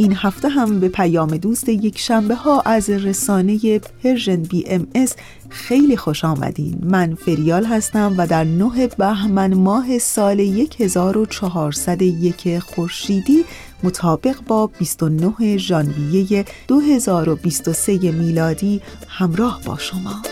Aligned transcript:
این 0.00 0.14
هفته 0.16 0.48
هم 0.48 0.80
به 0.80 0.88
پیام 0.88 1.36
دوست 1.36 1.68
یکشنبه 1.68 2.34
ها 2.34 2.60
از 2.60 2.90
رسانه 2.90 3.78
Persian 3.78 4.42
BMS 4.42 5.14
خیلی 5.48 5.96
خوش 5.96 6.24
آمدین. 6.24 6.78
من 6.82 7.14
فریال 7.14 7.64
هستم 7.64 8.14
و 8.18 8.26
در 8.26 8.44
نه 8.44 8.86
بهمن 8.86 9.54
ماه 9.54 9.98
سال 9.98 10.40
1401 10.78 12.58
خورشیدی 12.58 13.44
مطابق 13.82 14.36
با 14.46 14.66
29 14.66 15.56
ژانویه 15.56 16.44
2023 16.68 17.92
میلادی 18.12 18.80
همراه 19.08 19.60
با 19.64 19.78
شما. 19.78 20.22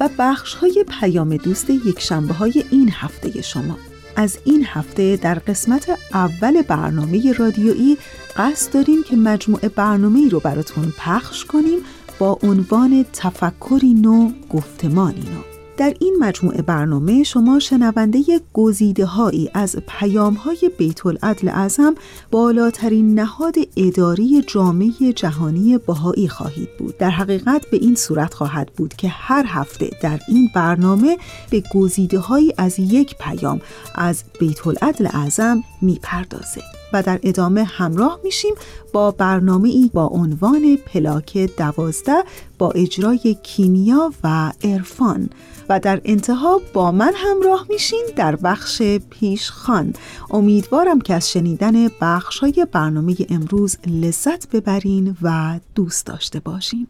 و 0.00 0.08
بخش 0.18 0.54
های 0.54 0.84
پیام 1.00 1.36
دوست 1.36 1.70
یک 1.70 2.00
شنبه 2.00 2.34
های 2.34 2.64
این 2.70 2.90
هفته 2.92 3.42
شما. 3.42 3.76
از 4.16 4.38
این 4.44 4.64
هفته 4.68 5.16
در 5.16 5.34
قسمت 5.34 5.98
اول 6.14 6.62
برنامه 6.62 7.32
رادیویی 7.32 7.98
قصد 8.36 8.72
داریم 8.72 9.02
که 9.02 9.16
مجموعه 9.16 9.68
برنامه 9.68 10.18
ای 10.18 10.28
رو 10.28 10.40
براتون 10.40 10.92
پخش 10.98 11.44
کنیم 11.44 11.78
با 12.18 12.38
عنوان 12.42 13.04
تفکری 13.12 13.94
نو 13.94 14.30
گفتمانی 14.50 15.20
نو 15.20 15.51
در 15.76 15.94
این 16.00 16.16
مجموعه 16.20 16.62
برنامه 16.62 17.22
شما 17.22 17.58
شنونده 17.58 18.22
گزیده 18.52 19.06
هایی 19.06 19.50
از 19.54 19.76
پیام 19.88 20.34
های 20.34 20.70
بیت 20.78 21.06
العدل 21.06 21.48
اعظم 21.48 21.94
بالاترین 22.30 23.20
نهاد 23.20 23.54
اداری 23.76 24.42
جامعه 24.46 25.12
جهانی 25.16 25.78
بهایی 25.78 26.28
خواهید 26.28 26.68
بود. 26.78 26.98
در 26.98 27.10
حقیقت 27.10 27.66
به 27.70 27.76
این 27.76 27.94
صورت 27.94 28.34
خواهد 28.34 28.72
بود 28.76 28.94
که 28.94 29.08
هر 29.08 29.44
هفته 29.48 29.90
در 30.02 30.20
این 30.28 30.48
برنامه 30.54 31.18
به 31.50 31.62
گزیده 31.74 32.18
هایی 32.18 32.54
از 32.58 32.78
یک 32.78 33.16
پیام 33.20 33.60
از 33.94 34.24
بیت 34.40 34.66
العدل 34.66 35.08
اعظم 35.12 35.64
می‌پردازه. 35.82 36.81
و 36.92 37.02
در 37.02 37.20
ادامه 37.22 37.64
همراه 37.64 38.20
میشیم 38.24 38.54
با 38.92 39.10
برنامه 39.10 39.68
ای 39.68 39.90
با 39.94 40.06
عنوان 40.06 40.76
پلاک 40.86 41.38
دوازده 41.56 42.24
با 42.58 42.70
اجرای 42.70 43.36
کیمیا 43.42 44.12
و 44.24 44.52
عرفان. 44.64 45.30
و 45.68 45.80
در 45.80 46.00
انتها 46.04 46.60
با 46.72 46.90
من 46.90 47.12
همراه 47.16 47.66
میشین 47.70 48.06
در 48.16 48.36
بخش 48.36 48.82
پیشخان 48.82 49.94
امیدوارم 50.30 51.00
که 51.00 51.14
از 51.14 51.30
شنیدن 51.30 51.88
بخش 52.00 52.38
های 52.38 52.66
برنامه 52.72 53.16
امروز 53.30 53.76
لذت 53.86 54.50
ببرین 54.50 55.16
و 55.22 55.60
دوست 55.74 56.06
داشته 56.06 56.40
باشین. 56.40 56.86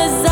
گذشتش 0.00 0.29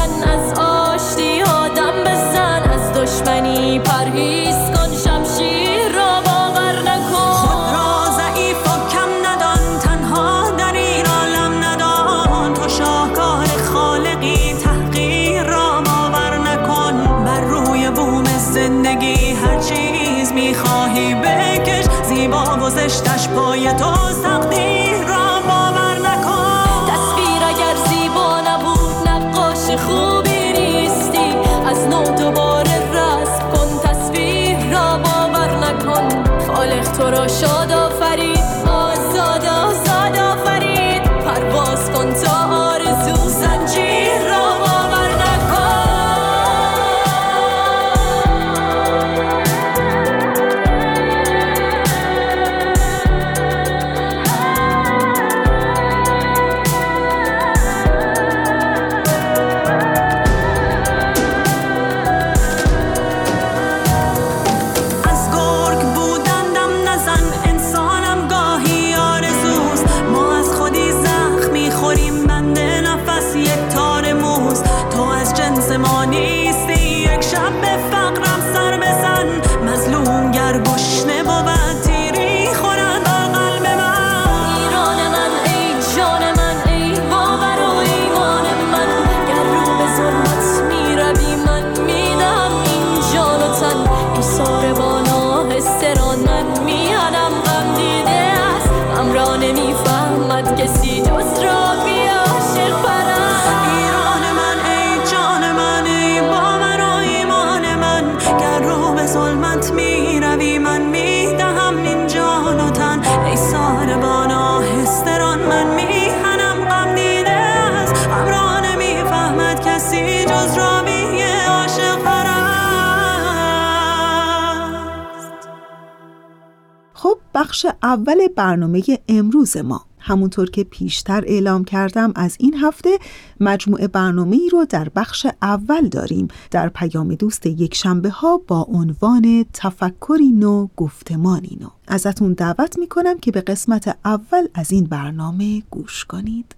بخش 127.59 127.67
اول 127.83 128.29
برنامه 128.37 128.83
امروز 129.09 129.57
ما. 129.57 129.85
همونطور 129.99 130.51
که 130.51 130.65
پیشتر 130.65 131.25
اعلام 131.27 131.65
کردم 131.65 132.13
از 132.17 132.37
این 132.41 132.55
هفته 132.55 132.99
مجموعه 133.41 133.89
برنامه 133.89 134.37
ای 134.37 134.49
رو 134.49 134.65
در 134.65 134.89
بخش 134.89 135.27
اول 135.43 135.89
داریم. 135.89 136.29
در 136.51 136.69
پیام 136.69 137.15
دوست 137.15 137.47
یک 137.47 137.75
شنبه 137.75 138.11
ها 138.11 138.41
با 138.47 138.63
عنوان 138.63 139.45
تفکری 139.53 140.29
نو 140.29 140.69
گفتمانی 140.77 141.59
نو. 141.61 141.69
ازتون 141.89 142.33
دعوت 142.33 142.79
می‌کنم 142.79 143.19
که 143.19 143.31
به 143.31 143.41
قسمت 143.41 143.99
اول 144.05 144.49
از 144.55 144.73
این 144.73 144.85
برنامه 144.85 145.63
گوش 145.71 146.05
کنید. 146.05 146.55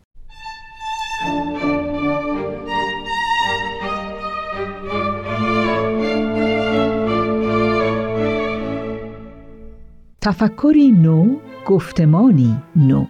تفکری 10.23 10.91
نو 10.91 11.37
گفتمانی 11.67 12.57
نو. 12.77 13.05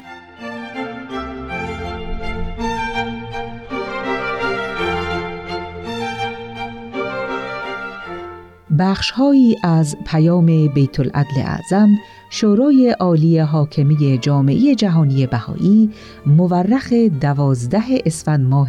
بخشهایی 8.78 9.56
از 9.62 9.96
پیام 10.06 10.68
بیت 10.68 11.00
العدل 11.00 11.26
اعظم 11.36 11.88
شورای 12.30 12.90
عالی 12.90 13.38
حاکمی 13.38 14.18
جامعه 14.18 14.74
جهانی 14.74 15.26
بهایی 15.26 15.90
مورخ 16.26 16.92
دوازده 17.20 17.82
اسفند 18.06 18.46
ماه 18.46 18.68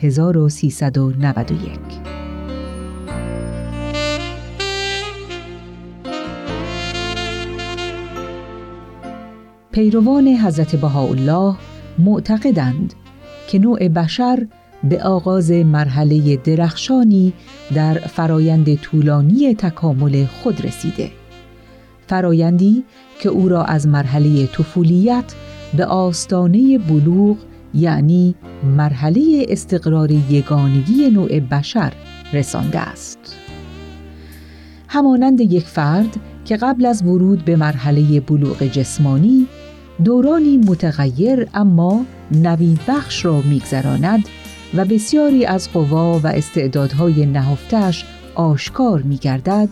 1391 0.00 2.29
پیروان 9.72 10.28
حضرت 10.28 10.76
بهاءالله 10.76 11.56
معتقدند 11.98 12.94
که 13.48 13.58
نوع 13.58 13.88
بشر 13.88 14.46
به 14.84 15.02
آغاز 15.02 15.50
مرحله 15.50 16.36
درخشانی 16.36 17.32
در 17.74 17.94
فرایند 17.94 18.74
طولانی 18.74 19.54
تکامل 19.54 20.24
خود 20.24 20.66
رسیده. 20.66 21.10
فرایندی 22.06 22.84
که 23.20 23.28
او 23.28 23.48
را 23.48 23.64
از 23.64 23.86
مرحله 23.86 24.46
طفولیت 24.46 25.34
به 25.76 25.84
آستانه 25.84 26.78
بلوغ 26.78 27.36
یعنی 27.74 28.34
مرحله 28.76 29.46
استقرار 29.48 30.10
یگانگی 30.10 31.10
نوع 31.10 31.40
بشر 31.40 31.92
رسانده 32.32 32.78
است. 32.78 33.36
همانند 34.88 35.40
یک 35.40 35.64
فرد 35.66 36.16
که 36.44 36.56
قبل 36.56 36.86
از 36.86 37.02
ورود 37.02 37.44
به 37.44 37.56
مرحله 37.56 38.20
بلوغ 38.20 38.62
جسمانی 38.62 39.46
دورانی 40.04 40.56
متغیر 40.56 41.48
اما 41.54 42.04
نوید 42.32 42.80
بخش 42.88 43.24
را 43.24 43.40
میگذراند 43.40 44.24
و 44.74 44.84
بسیاری 44.84 45.44
از 45.46 45.72
قوا 45.72 46.18
و 46.18 46.26
استعدادهای 46.26 47.26
نهفتش 47.26 48.04
آشکار 48.34 49.02
می 49.02 49.16
گردد، 49.16 49.68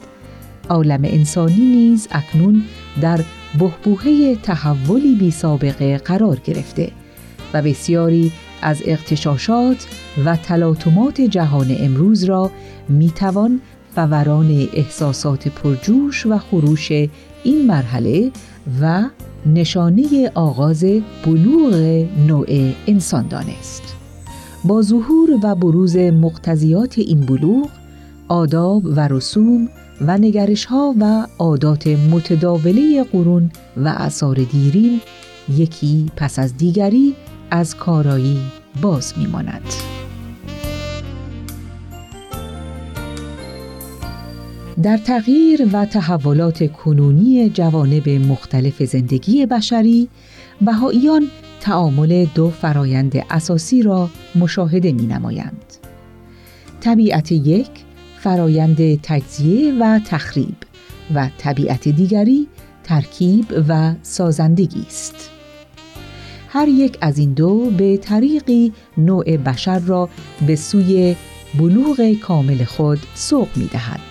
عالم 0.69 1.00
انسانی 1.04 1.54
نیز 1.56 2.08
اکنون 2.10 2.62
در 3.00 3.20
بهبوهه 3.58 4.36
تحولی 4.42 5.14
بی 5.14 5.30
سابقه 5.30 5.98
قرار 5.98 6.38
گرفته 6.44 6.90
و 7.54 7.62
بسیاری 7.62 8.32
از 8.62 8.82
اقتشاشات 8.84 9.86
و 10.24 10.36
تلاطمات 10.36 11.20
جهان 11.20 11.76
امروز 11.81 12.24
را 12.24 12.50
می 12.88 13.10
توان 13.10 13.60
فوران 13.94 14.69
احساسات 14.72 15.48
پرجوش 15.48 16.26
و 16.26 16.38
خروش 16.38 16.92
این 17.44 17.66
مرحله 17.66 18.31
و 18.81 19.04
نشانه 19.54 20.30
آغاز 20.34 20.84
بلوغ 21.26 21.74
نوع 22.26 22.46
انسان 22.86 23.28
دانست. 23.28 23.82
با 24.64 24.82
ظهور 24.82 25.30
و 25.42 25.54
بروز 25.54 25.96
مقتضیات 25.96 26.98
این 26.98 27.20
بلوغ 27.20 27.68
آداب 28.28 28.82
و 28.84 29.08
رسوم 29.08 29.68
و 30.00 30.18
نگرش 30.18 30.64
ها 30.64 30.94
و 31.00 31.26
عادات 31.38 31.86
متداوله 31.86 33.04
قرون 33.12 33.50
و 33.76 33.88
اثار 33.88 34.36
دیرین 34.36 35.00
یکی 35.56 36.10
پس 36.16 36.38
از 36.38 36.56
دیگری 36.56 37.14
از 37.50 37.76
کارایی 37.76 38.38
باز 38.82 39.14
میماند. 39.16 39.97
در 44.82 44.96
تغییر 44.96 45.69
و 45.72 45.84
تحولات 45.84 46.72
کنونی 46.72 47.50
جوانب 47.50 48.08
مختلف 48.08 48.82
زندگی 48.82 49.46
بشری 49.46 50.08
بهاییان 50.60 51.26
تعامل 51.60 52.26
دو 52.34 52.50
فرایند 52.50 53.12
اساسی 53.30 53.82
را 53.82 54.10
مشاهده 54.34 54.92
می 54.92 55.06
نمایند. 55.06 55.64
طبیعت 56.80 57.32
یک 57.32 57.70
فرایند 58.19 59.00
تجزیه 59.02 59.75
و 59.75 60.00
تخریب 60.06 60.56
و 61.14 61.28
طبیعت 61.38 61.88
دیگری 61.88 62.46
ترکیب 62.84 63.46
و 63.69 63.94
سازندگی 64.02 64.82
است. 64.86 65.31
هر 66.48 66.69
یک 66.69 66.98
از 67.00 67.19
این 67.19 67.32
دو 67.32 67.70
به 67.70 67.96
طریقی 67.96 68.72
نوع 68.98 69.36
بشر 69.36 69.78
را 69.78 70.08
به 70.46 70.56
سوی 70.56 71.16
بلوغ 71.58 72.12
کامل 72.12 72.64
خود 72.64 72.98
سوق 73.14 73.48
می 73.56 73.66
دهد. 73.66 74.07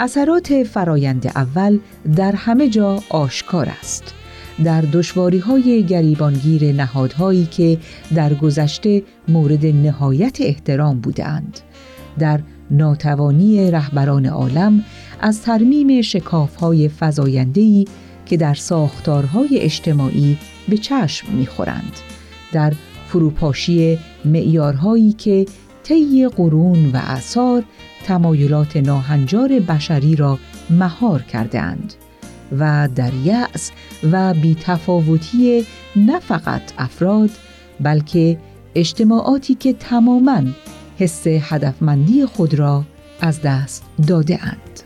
اثرات 0.00 0.62
فرایند 0.62 1.26
اول 1.26 1.78
در 2.16 2.32
همه 2.32 2.68
جا 2.68 3.02
آشکار 3.10 3.68
است. 3.80 4.14
در 4.64 4.80
دشواری 4.80 5.38
های 5.38 5.82
گریبانگیر 5.82 6.72
نهادهایی 6.72 7.46
که 7.46 7.78
در 8.14 8.34
گذشته 8.34 9.02
مورد 9.28 9.66
نهایت 9.66 10.40
احترام 10.40 11.00
بودند 11.00 11.60
در 12.18 12.40
ناتوانی 12.70 13.70
رهبران 13.70 14.26
عالم 14.26 14.84
از 15.20 15.42
ترمیم 15.42 16.02
شکاف 16.02 16.56
های 16.56 16.88
فضایندهی 16.88 17.84
که 18.26 18.36
در 18.36 18.54
ساختارهای 18.54 19.58
اجتماعی 19.58 20.38
به 20.68 20.76
چشم 20.76 21.32
می‌خورند 21.32 21.92
در 22.52 22.72
فروپاشی 23.08 23.98
معیارهایی 24.24 25.12
که 25.12 25.46
طی 25.82 26.28
قرون 26.36 26.90
و 26.92 26.96
اثار 26.96 27.64
تمایلات 28.04 28.76
ناهنجار 28.76 29.48
بشری 29.48 30.16
را 30.16 30.38
مهار 30.70 31.22
کردهاند 31.22 31.94
و 32.58 32.88
در 32.94 33.14
یأس 33.14 33.70
و 34.12 34.34
بیتفاوتی 34.34 35.66
نه 35.96 36.20
فقط 36.20 36.62
افراد 36.78 37.30
بلکه 37.80 38.38
اجتماعاتی 38.74 39.54
که 39.54 39.72
تماماً 39.72 40.42
حس 40.98 41.26
هدفمندی 41.26 42.26
خود 42.26 42.54
را 42.54 42.84
از 43.20 43.42
دست 43.42 43.84
داده 44.06 44.38
اند. 44.42 44.80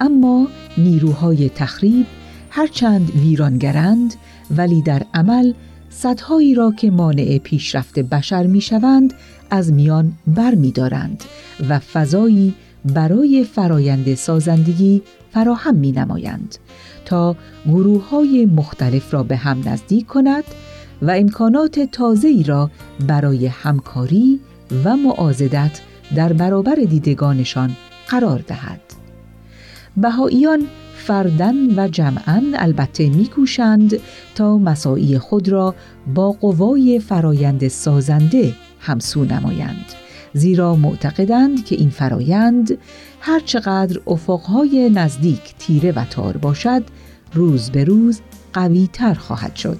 اما 0.00 0.48
نیروهای 0.78 1.48
تخریب 1.48 2.06
هرچند 2.50 3.10
ویرانگرند 3.10 4.14
ولی 4.56 4.82
در 4.82 5.02
عمل 5.14 5.52
صدهایی 5.90 6.54
را 6.54 6.72
که 6.72 6.90
مانع 6.90 7.38
پیشرفت 7.38 7.98
بشر 7.98 8.46
می‌شوند 8.46 9.14
از 9.50 9.72
میان 9.72 10.12
بر 10.26 10.54
می 10.54 10.72
دارند 10.72 11.24
و 11.68 11.78
فضایی 11.78 12.54
برای 12.84 13.44
فرایند 13.44 14.14
سازندگی 14.14 15.02
فراهم 15.32 15.74
می 15.74 15.92
نمایند 15.92 16.58
تا 17.04 17.36
گروه 17.66 18.08
های 18.08 18.46
مختلف 18.46 19.14
را 19.14 19.22
به 19.22 19.36
هم 19.36 19.68
نزدیک 19.68 20.06
کند 20.06 20.44
و 21.02 21.10
امکانات 21.10 21.80
تازه‌ای 21.80 22.42
را 22.42 22.70
برای 23.06 23.46
همکاری 23.46 24.40
و 24.84 24.96
معازدت 24.96 25.80
در 26.14 26.32
برابر 26.32 26.74
دیدگانشان 26.74 27.76
قرار 28.08 28.38
دهد. 28.46 28.80
بهاییان 29.96 30.66
فردن 30.96 31.78
و 31.78 31.88
جمعا 31.88 32.42
البته 32.54 33.08
میکوشند 33.08 34.00
تا 34.34 34.58
مساعی 34.58 35.18
خود 35.18 35.48
را 35.48 35.74
با 36.14 36.32
قوای 36.32 37.00
فرایند 37.00 37.68
سازنده 37.68 38.54
همسو 38.80 39.24
نمایند 39.24 39.86
زیرا 40.32 40.76
معتقدند 40.76 41.64
که 41.64 41.76
این 41.76 41.90
فرایند 41.90 42.78
هرچقدر 43.20 44.00
افقهای 44.06 44.90
نزدیک 44.90 45.54
تیره 45.58 45.92
و 45.92 46.04
تار 46.04 46.36
باشد 46.36 46.82
روز 47.34 47.70
به 47.70 47.84
روز 47.84 48.20
قوی 48.52 48.88
تر 48.92 49.14
خواهد 49.14 49.56
شد 49.56 49.78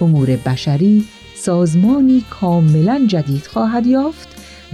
امور 0.00 0.36
بشری 0.36 1.04
سازمانی 1.36 2.24
کاملا 2.30 3.06
جدید 3.08 3.46
خواهد 3.46 3.86
یافت 3.86 4.28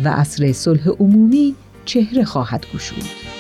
و 0.04 0.08
اصر 0.08 0.52
صلح 0.52 0.88
عمومی 0.88 1.54
چهره 1.84 2.24
خواهد 2.24 2.66
گشود. 2.74 3.35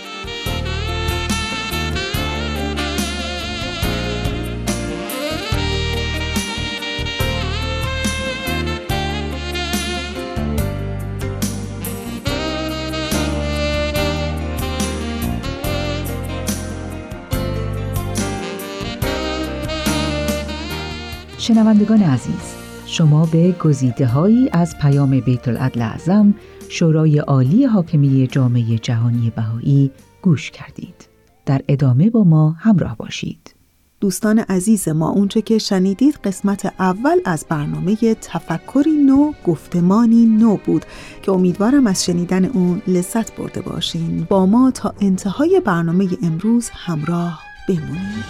شنوندگان 21.46 22.02
عزیز 22.02 22.54
شما 22.86 23.26
به 23.26 23.52
گزیده 23.52 24.06
هایی 24.06 24.48
از 24.52 24.78
پیام 24.78 25.20
بیت 25.20 25.48
العدل 25.48 25.82
اعظم 25.82 26.34
شورای 26.68 27.18
عالی 27.18 27.64
حاکمی 27.64 28.26
جامعه 28.26 28.78
جهانی 28.78 29.32
بهایی 29.36 29.90
گوش 30.22 30.50
کردید. 30.50 31.08
در 31.46 31.60
ادامه 31.68 32.10
با 32.10 32.24
ما 32.24 32.50
همراه 32.50 32.96
باشید. 32.96 33.54
دوستان 34.00 34.38
عزیز 34.38 34.88
ما 34.88 35.10
اونچه 35.10 35.42
که 35.42 35.58
شنیدید 35.58 36.14
قسمت 36.24 36.72
اول 36.78 37.18
از 37.24 37.46
برنامه 37.48 37.96
تفکری 38.14 38.96
نو 38.96 39.32
گفتمانی 39.46 40.26
نو 40.26 40.56
بود 40.56 40.84
که 41.22 41.32
امیدوارم 41.32 41.86
از 41.86 42.04
شنیدن 42.04 42.44
اون 42.44 42.82
لذت 42.86 43.36
برده 43.36 43.60
باشین 43.60 44.26
با 44.30 44.46
ما 44.46 44.70
تا 44.70 44.94
انتهای 45.00 45.62
برنامه 45.64 46.08
امروز 46.22 46.70
همراه 46.70 47.42
بمونید 47.68 48.24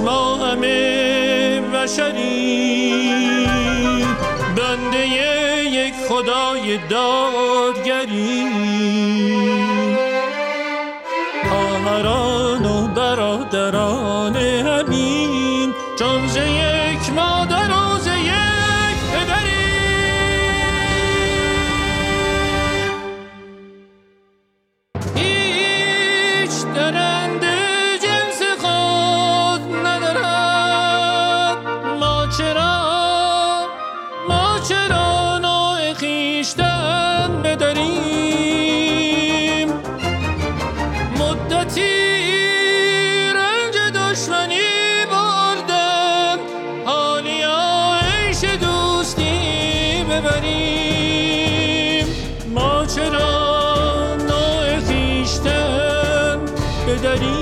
ما 0.00 0.36
همه 0.36 1.60
بشری. 1.60 3.06
بنده 4.56 5.08
یک 5.68 5.94
خدای 6.08 6.78
دادگری. 6.90 8.75
ببریم. 50.20 52.06
ما 52.54 52.86
چرا 52.86 54.16
نوع 54.16 54.80
خیشتن 54.80 56.38
بداریم 56.88 57.36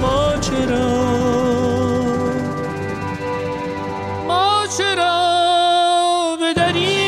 ما 0.00 0.36
چرا 0.40 0.92
ما 4.28 4.66
چرا 4.78 5.16
بداریم 6.42 6.98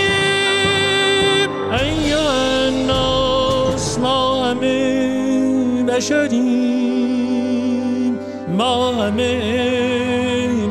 ایا 1.72 2.26
الناس 2.66 3.98
ما 3.98 4.44
همه 4.44 5.82
بشریم. 5.82 6.94
ما 8.56 8.92
همه 8.92 9.34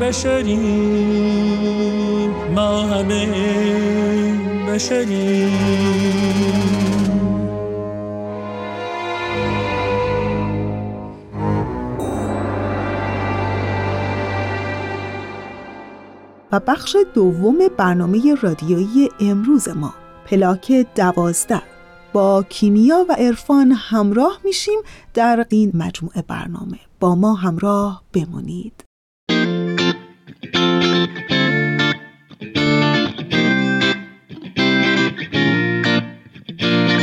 بشریم. 0.02 1.83
بشریم 4.74 5.54
و 16.52 16.60
بخش 16.60 16.96
دوم 17.14 17.58
برنامه 17.78 18.36
رادیویی 18.42 19.10
امروز 19.20 19.70
ما 19.70 19.94
پلاک 20.26 20.88
دوازده. 20.96 21.62
با 22.14 22.44
کیمیا 22.50 23.06
و 23.10 23.14
عرفان 23.14 23.72
همراه 23.72 24.40
میشیم 24.46 24.80
در 25.14 25.46
این 25.50 25.72
مجموعه 25.74 26.22
برنامه. 26.22 26.80
با 27.00 27.16
ما 27.16 27.34
همراه 27.34 28.04
بمونید. 28.14 28.84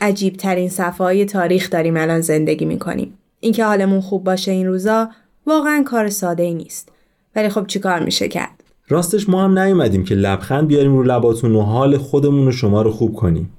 عجیب 0.00 0.36
ترین 0.36 0.68
صفحه 0.68 1.24
تاریخ 1.24 1.70
داریم 1.70 1.96
الان 1.96 2.20
زندگی 2.20 2.64
می‌کنیم. 2.64 3.14
اینکه 3.40 3.64
حالمون 3.64 4.00
خوب 4.00 4.24
باشه 4.24 4.52
این 4.52 4.66
روزا 4.66 5.08
واقعا 5.46 5.82
کار 5.86 6.08
ساده 6.08 6.42
ای 6.42 6.54
نیست. 6.54 6.92
ولی 7.36 7.48
خب 7.48 7.66
چیکار 7.66 8.04
میشه 8.04 8.28
کرد؟ 8.28 8.64
راستش 8.88 9.28
ما 9.28 9.44
هم 9.44 9.58
نیومدیم 9.58 10.04
که 10.04 10.14
لبخند 10.14 10.68
بیاریم 10.68 10.96
رو 10.96 11.02
لباتون 11.02 11.54
و 11.54 11.60
حال 11.60 11.96
خودمون 11.96 12.48
و 12.48 12.52
شما 12.52 12.82
رو 12.82 12.90
خوب 12.90 13.14
کنیم. 13.14 13.50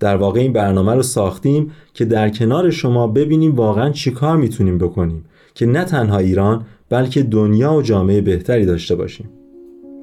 در 0.00 0.16
واقع 0.16 0.40
این 0.40 0.52
برنامه 0.52 0.94
رو 0.94 1.02
ساختیم 1.02 1.72
که 1.94 2.04
در 2.04 2.28
کنار 2.28 2.70
شما 2.70 3.06
ببینیم 3.06 3.54
واقعا 3.54 3.90
چیکار 3.90 4.36
می‌تونیم 4.36 4.78
بکنیم 4.78 5.24
که 5.54 5.66
نه 5.66 5.84
تنها 5.84 6.18
ایران 6.18 6.66
بلکه 6.90 7.22
دنیا 7.22 7.74
و 7.74 7.82
جامعه 7.82 8.20
بهتری 8.20 8.66
داشته 8.66 8.94
باشیم. 8.94 9.30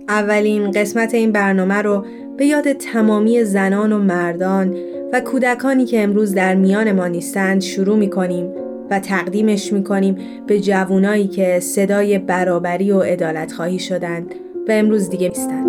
اولین 0.09 0.71
قسمت 0.71 1.13
این 1.13 1.31
برنامه 1.31 1.75
رو 1.75 2.05
به 2.37 2.45
یاد 2.45 2.73
تمامی 2.73 3.43
زنان 3.43 3.91
و 3.91 3.99
مردان 3.99 4.75
و 5.15 5.19
کودکانی 5.21 5.85
که 5.85 6.03
امروز 6.03 6.33
در 6.33 6.55
میان 6.55 6.91
ما 6.91 7.07
نیستند 7.07 7.61
شروع 7.61 7.97
می 7.97 8.09
کنیم 8.09 8.49
و 8.89 8.99
تقدیمش 8.99 9.73
می 9.73 9.83
کنیم 9.83 10.17
به 10.47 10.59
جوانایی 10.59 11.27
که 11.27 11.59
صدای 11.59 12.19
برابری 12.19 12.91
و 12.91 12.99
عدالت 12.99 13.51
خواهی 13.51 13.79
شدند 13.79 14.35
و 14.67 14.71
امروز 14.71 15.09
دیگه 15.09 15.27
نیستند. 15.27 15.67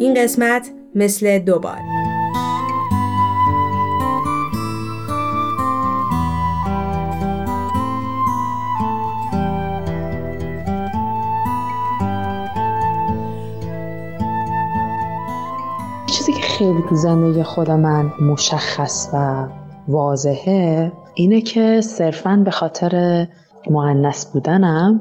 این 0.00 0.14
قسمت 0.14 0.70
مثل 0.94 1.38
دوبار 1.38 1.99
تو 16.90 16.96
زندگی 16.96 17.42
خود 17.42 17.70
من 17.70 18.12
مشخص 18.20 19.08
و 19.12 19.46
واضحه 19.88 20.92
اینه 21.14 21.40
که 21.40 21.80
صرفا 21.80 22.42
به 22.44 22.50
خاطر 22.50 23.26
معنس 23.70 24.26
بودنم 24.32 25.00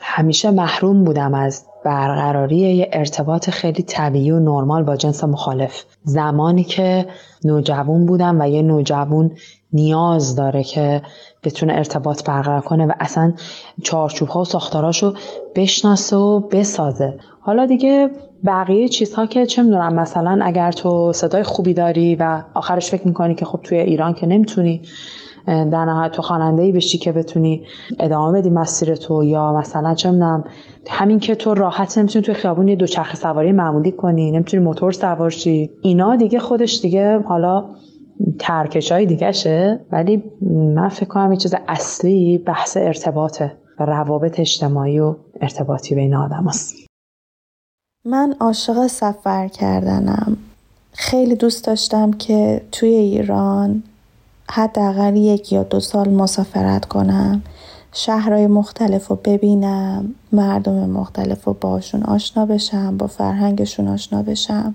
همیشه 0.00 0.50
محروم 0.50 1.04
بودم 1.04 1.34
از 1.34 1.66
برقراری 1.84 2.56
یه 2.56 2.90
ارتباط 2.92 3.50
خیلی 3.50 3.82
طبیعی 3.82 4.30
و 4.30 4.38
نرمال 4.38 4.82
با 4.82 4.96
جنس 4.96 5.24
مخالف. 5.24 5.84
زمانی 6.04 6.64
که 6.64 7.06
نوجوان 7.44 8.06
بودم 8.06 8.40
و 8.40 8.48
یه 8.48 8.62
نوجوان 8.62 9.30
نیاز 9.72 10.36
داره 10.36 10.62
که 10.62 11.02
بتونه 11.44 11.72
ارتباط 11.72 12.24
برقرار 12.24 12.60
کنه 12.60 12.86
و 12.86 12.92
اصلا 13.00 13.32
چارچوب 13.82 14.28
ها 14.28 14.40
و 14.40 14.44
ساختاراشو 14.44 15.14
بشناسه 15.54 16.16
و 16.16 16.40
بسازه. 16.40 17.18
حالا 17.40 17.66
دیگه 17.66 18.10
بقیه 18.44 18.88
چیزها 18.88 19.26
که 19.26 19.46
چه 19.46 19.62
می‌دونم 19.62 19.94
مثلا 19.94 20.38
اگر 20.42 20.72
تو 20.72 21.12
صدای 21.12 21.42
خوبی 21.42 21.74
داری 21.74 22.16
و 22.16 22.42
آخرش 22.54 22.90
فکر 22.90 23.06
می‌کنی 23.06 23.34
که 23.34 23.44
خب 23.44 23.60
توی 23.62 23.78
ایران 23.78 24.14
که 24.14 24.26
نمی‌تونی 24.26 24.82
در 25.46 25.84
نهایت 25.84 26.12
تو 26.12 26.22
خواننده 26.22 26.62
ای 26.62 26.72
بشی 26.72 26.98
که 26.98 27.12
بتونی 27.12 27.66
ادامه 28.00 28.38
بدی 28.38 28.50
مسیر 28.50 28.94
تو 28.94 29.24
یا 29.24 29.52
مثلا 29.52 29.94
چه 29.94 30.10
می‌دونم 30.10 30.44
همین 30.88 31.18
که 31.20 31.34
تو 31.34 31.54
راحت 31.54 31.98
نمی‌تونی 31.98 32.24
توی 32.24 32.34
خیابون 32.34 32.68
یه 32.68 32.76
دوچرخه 32.76 33.16
سواری 33.16 33.52
معمولی 33.52 33.92
کنی 33.92 34.30
نمی‌تونی 34.30 34.62
موتور 34.62 34.92
سوار 34.92 35.30
شی. 35.30 35.70
اینا 35.82 36.16
دیگه 36.16 36.38
خودش 36.38 36.80
دیگه 36.80 37.18
حالا 37.18 37.64
ترکش 38.38 38.92
های 38.92 39.06
دیگه 39.06 39.32
شه 39.32 39.80
ولی 39.92 40.22
من 40.74 40.88
فکر 40.88 41.06
کنم 41.06 41.32
یه 41.32 41.38
چیز 41.38 41.54
اصلی 41.68 42.38
بحث 42.38 42.76
ارتباطه 42.76 43.52
و 43.80 43.84
روابط 43.84 44.40
اجتماعی 44.40 45.00
و 45.00 45.14
ارتباطی 45.40 45.94
بین 45.94 46.14
آدم 46.14 46.44
هست. 46.48 46.74
من 48.04 48.34
عاشق 48.40 48.86
سفر 48.86 49.48
کردنم. 49.48 50.36
خیلی 50.92 51.36
دوست 51.36 51.66
داشتم 51.66 52.10
که 52.10 52.60
توی 52.72 52.88
ایران 52.88 53.82
حداقل 54.50 55.16
یک 55.16 55.52
یا 55.52 55.62
دو 55.62 55.80
سال 55.80 56.08
مسافرت 56.10 56.84
کنم 56.84 57.42
شهرهای 57.92 58.46
مختلف 58.46 59.08
رو 59.08 59.18
ببینم 59.24 60.14
مردم 60.32 60.90
مختلف 60.90 61.44
رو 61.44 61.56
باشون 61.60 62.02
آشنا 62.02 62.46
بشم 62.46 62.96
با 62.96 63.06
فرهنگشون 63.06 63.88
آشنا 63.88 64.22
بشم. 64.22 64.74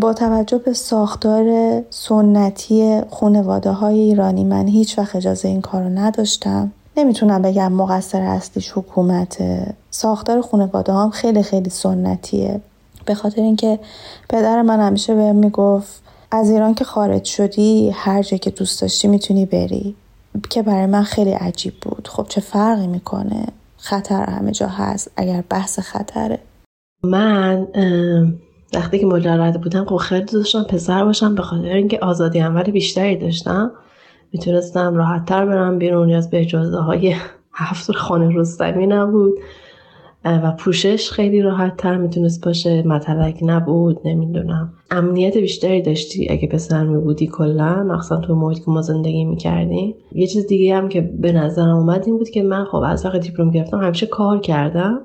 با 0.00 0.12
توجه 0.12 0.58
به 0.58 0.72
ساختار 0.72 1.46
سنتی 1.90 3.00
خانواده 3.10 3.70
های 3.70 3.98
ایرانی 3.98 4.44
من 4.44 4.66
هیچ 4.66 4.98
وقت 4.98 5.16
اجازه 5.16 5.48
این 5.48 5.60
کارو 5.60 5.88
نداشتم. 5.88 6.72
نمی‌تونم 6.96 7.42
بگم 7.42 7.72
مقصر 7.72 8.20
اصلیش 8.20 8.72
حکومت 8.72 9.38
ساختار 9.90 10.40
خانواده 10.40 10.92
هم 10.92 11.10
خیلی 11.10 11.42
خیلی 11.42 11.70
سنتیه. 11.70 12.60
به 13.04 13.14
خاطر 13.14 13.42
اینکه 13.42 13.78
پدر 14.28 14.62
من 14.62 14.80
همیشه 14.80 15.14
بهم 15.14 15.36
می‌گفت 15.36 16.03
از 16.30 16.50
ایران 16.50 16.74
که 16.74 16.84
خارج 16.84 17.24
شدی 17.24 17.90
هر 17.90 18.22
جا 18.22 18.36
که 18.36 18.50
دوست 18.50 18.82
داشتی 18.82 19.08
می‌تونی 19.08 19.46
بری. 19.46 19.94
که 20.50 20.62
برای 20.62 20.86
من 20.86 21.02
خیلی 21.02 21.30
عجیب 21.30 21.74
بود. 21.82 22.08
خب 22.08 22.26
چه 22.28 22.40
فرقی 22.40 22.86
می‌کنه؟ 22.86 23.46
خطر 23.76 24.24
همه 24.24 24.52
جا 24.52 24.66
هست. 24.66 25.10
اگر 25.16 25.44
بحث 25.50 25.78
خطره. 25.78 26.38
من 27.02 27.66
وقتی 28.74 28.98
که 28.98 29.06
مجرد 29.06 29.60
بودم 29.60 29.84
خب 29.84 29.96
خیلی 29.96 30.24
داشتم 30.24 30.62
پسر 30.62 31.04
باشم 31.04 31.34
به 31.34 31.42
خاطر 31.42 31.72
اینکه 31.72 31.98
آزادی 31.98 32.38
عمل 32.38 32.62
بیشتری 32.62 33.16
داشتم. 33.16 33.72
می‌تونستم 34.32 34.94
راحتتر 34.94 35.46
برم 35.46 35.78
بیرون. 35.78 36.06
نیاز 36.06 36.30
به 36.30 36.40
اجازه 36.40 36.78
های 36.78 37.16
هفت 37.52 37.92
خانه 37.92 38.36
رستمی 38.36 38.86
نبود. 38.86 39.34
و 40.24 40.52
پوشش 40.58 41.10
خیلی 41.10 41.42
راحت 41.42 41.76
تر 41.76 41.96
می‌تونست 41.96 42.44
باشه. 42.44 42.82
مطلق 42.86 43.34
نبود 43.42 44.00
نمی‌دونم. 44.04 44.72
امنیت 44.90 45.38
بیشتری 45.38 45.82
داشتی 45.82 46.26
اگه 46.30 46.48
پسر 46.48 46.84
می 46.84 46.98
بودی 47.00 47.26
کلا 47.26 47.82
مخصوصا 47.82 48.20
تو 48.20 48.34
محیط 48.34 48.58
که 48.58 48.70
ما 48.70 48.80
زندگی 48.82 49.24
می‌کردیم. 49.24 49.94
یه 50.12 50.26
چیز 50.26 50.46
دیگه 50.46 50.76
هم 50.76 50.88
که 50.88 51.00
به 51.00 51.32
نظرم 51.32 51.76
اومد 51.76 52.02
این 52.06 52.18
بود 52.18 52.28
که 52.28 52.42
من 52.42 52.64
خب 52.64 52.82
از 52.86 53.06
وقت 53.06 53.20
دیپلم 53.20 53.50
گرفتم 53.50 53.78
همیشه 53.78 54.06
کار 54.06 54.40
کردم 54.40 55.00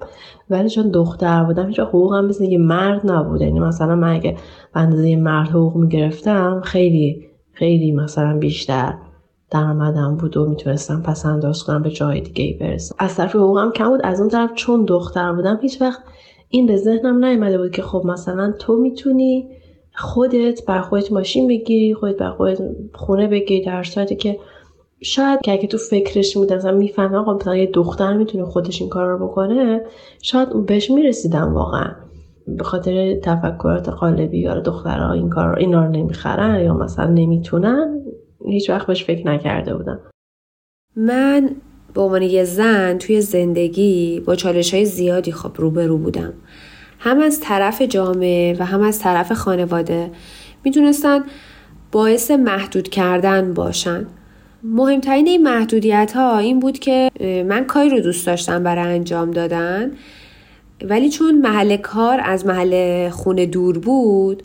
ولی 0.50 0.70
چون 0.70 0.90
دختر 0.92 1.44
بودم 1.44 1.68
هیچ 1.68 1.80
حقوقم 1.80 2.26
مثل 2.26 2.44
یه 2.44 2.58
مرد 2.58 3.12
نبود 3.12 3.42
یعنی 3.42 3.60
مثلا 3.60 3.96
من 3.96 4.14
اگه 4.14 4.32
به 4.74 4.80
اندازه 4.80 5.16
مرد 5.16 5.50
حقوق 5.50 5.76
می‌گرفتم 5.76 6.62
خیلی 6.64 7.26
خیلی 7.54 7.92
مثلا 7.92 8.38
بیشتر. 8.38 8.94
درآمدم 9.52 10.16
بود 10.16 10.38
و 10.38 10.46
می‌تونستم 10.46 11.02
پس 11.02 11.26
انداز 11.26 11.64
کنم 11.64 11.84
به 11.84 11.90
جای 11.90 12.22
دیگه 12.22 12.58
برسم. 12.60 12.96
از 13.00 13.16
طرف 13.16 13.36
حقوقم 13.36 13.72
کم 13.72 13.90
بود 13.90 14.02
از 14.04 14.20
اون 14.20 14.30
طرف 14.30 14.54
چون 14.54 14.86
دختر 14.86 15.34
بودم 15.34 15.60
هیچ 15.62 15.82
وقت 15.82 16.00
این 16.50 16.68
به 16.68 16.78
ذهنم 16.78 17.26
نیومده 17.26 17.58
بود 17.58 17.72
که 17.72 17.82
خب 17.82 18.06
مثلا 18.06 18.54
تو 18.60 18.76
می‌تونی 18.76 19.50
خودت 19.96 20.66
بر 20.66 20.82
خودت 20.82 21.12
ماشین 21.12 21.48
بگیری 21.48 21.94
خودت 21.94 22.18
بر 22.18 22.32
خودت 22.32 22.62
خونه 22.94 23.28
بگیری 23.28 23.66
در 23.66 23.84
صورتی 23.84 24.16
که 24.16 24.40
شاید 25.02 25.42
که 25.42 25.52
اگه 25.52 25.68
تو 25.68 25.78
فکرش 25.78 26.38
بود 26.38 26.54
مثلا 26.54 26.72
می‌فهمم 26.72 27.26
خب 27.26 27.32
مثلا 27.32 27.56
یه 27.56 27.72
دختر 27.72 28.14
می‌تونه 28.14 28.46
خودش 28.46 28.82
این 28.82 28.90
کار 28.90 29.08
رو 29.08 29.28
بکنه 29.28 29.82
شاید 30.22 30.66
بهش 30.66 30.92
می‌رسیدم 30.92 31.54
واقعا. 31.54 31.92
به 32.48 32.64
خاطر 32.64 33.16
تفکرات 33.16 33.90
قالبی 33.90 34.40
یا 34.40 34.60
دخترها 34.60 35.14
این 35.14 35.30
کار 35.30 35.56
اینا 35.56 35.86
رو 35.86 35.92
نمی‌خرن 35.92 36.66
یا 36.66 36.74
مثلا 36.74 37.08
نمی‌تونن. 37.08 37.99
هیچ 38.52 38.70
وقت 38.70 38.88
بهش 38.88 39.04
فکر 39.04 39.28
نکرده 39.28 39.76
بودم. 39.76 40.00
من 40.96 41.50
به 41.94 42.02
عنوان 42.02 42.22
یه 42.22 42.44
زن 42.44 42.98
توی 42.98 43.22
زندگی 43.22 44.20
با 44.26 44.36
چالش 44.36 44.74
های 44.74 44.86
زیادی 44.86 45.32
خب 45.32 45.52
روبرو 45.56 45.98
بودم. 45.98 46.34
هم 47.00 47.20
از 47.20 47.40
طرف 47.40 47.82
جامعه 47.82 48.56
و 48.60 48.66
هم 48.66 48.82
از 48.82 49.00
طرف 49.00 49.32
خانواده 49.32 50.12
می‌تونستن 50.64 51.24
باعث 51.92 52.32
محدود 52.32 52.90
کردن 52.90 53.54
باشن. 53.54 54.08
مهمترین 54.64 55.28
این 55.28 55.44
محدودیت 55.44 56.12
ها 56.16 56.38
این 56.38 56.60
بود 56.60 56.80
که 56.80 57.10
من 57.48 57.66
کاری 57.66 57.90
رو 57.90 58.00
دوست 58.00 58.26
داشتم 58.26 58.64
برای 58.64 58.94
انجام 58.94 59.32
دادن 59.32 59.92
ولی 60.84 61.10
چون 61.10 61.38
محل 61.38 61.78
کار 61.78 62.20
از 62.24 62.46
محل 62.46 63.10
خونه 63.10 63.46
دور 63.46 63.80
بود 63.80 64.44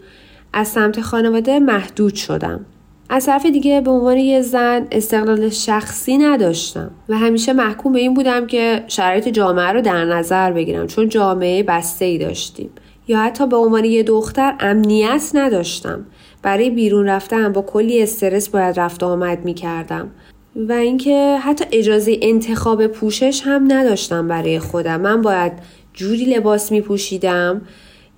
از 0.52 0.68
سمت 0.68 1.00
خانواده 1.00 1.58
محدود 1.58 2.14
شدم. 2.14 2.66
از 3.14 3.26
طرف 3.26 3.46
دیگه 3.46 3.80
به 3.80 3.90
عنوان 3.90 4.18
یه 4.18 4.40
زن 4.40 4.86
استقلال 4.92 5.48
شخصی 5.48 6.18
نداشتم 6.18 6.90
و 7.08 7.18
همیشه 7.18 7.52
محکوم 7.52 7.92
به 7.92 7.98
این 7.98 8.14
بودم 8.14 8.46
که 8.46 8.84
شرایط 8.88 9.28
جامعه 9.28 9.72
رو 9.72 9.80
در 9.80 10.04
نظر 10.04 10.52
بگیرم 10.52 10.86
چون 10.86 11.08
جامعه 11.08 11.62
بسته 11.62 12.04
ای 12.04 12.18
داشتیم. 12.18 12.70
یا 13.08 13.18
حتی 13.18 13.46
به 13.46 13.56
عنوان 13.56 13.84
یه 13.84 14.02
دختر 14.02 14.54
امنیت 14.60 15.30
نداشتم. 15.34 16.06
برای 16.42 16.70
بیرون 16.70 17.06
رفتن 17.06 17.52
با 17.52 17.62
کلی 17.62 18.02
استرس 18.02 18.48
باید 18.48 18.80
رفت 18.80 19.02
آمد 19.02 19.44
می 19.44 19.54
کردم 19.54 20.10
و 20.56 20.72
اینکه 20.72 21.38
حتی 21.42 21.64
اجازه 21.72 22.18
انتخاب 22.22 22.86
پوشش 22.86 23.42
هم 23.44 23.72
نداشتم 23.72 24.28
برای 24.28 24.58
خودم. 24.58 25.00
من 25.00 25.22
باید 25.22 25.52
جوری 25.92 26.24
لباس 26.24 26.72
می 26.72 26.80
پوشیدم 26.80 27.62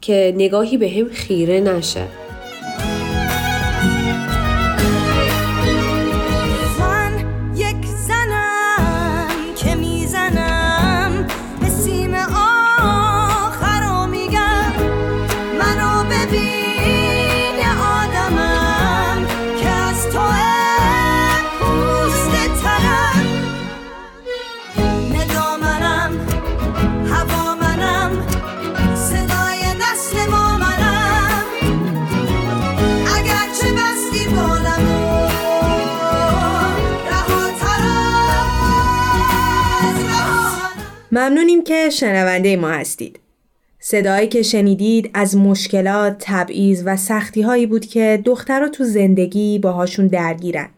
که 0.01 0.35
نگاهی 0.37 0.77
به 0.77 0.91
هم 0.91 1.09
خیره 1.09 1.61
نشه. 1.61 2.26
ممنونیم 41.17 41.65
که 41.65 41.91
شنونده 41.91 42.57
ما 42.57 42.69
هستید. 42.69 43.21
صدایی 43.81 44.29
که 44.29 44.43
شنیدید 44.43 45.11
از 45.15 45.37
مشکلات، 45.37 46.17
تبعیض 46.21 46.83
و 46.87 46.97
سختی 46.97 47.43
هایی 47.43 47.67
بود 47.67 47.87
که 47.87 48.23
دخترها 48.25 48.69
تو 48.69 48.85
زندگی 48.85 49.59
باهاشون 49.59 50.07
درگیرن. 50.07 50.69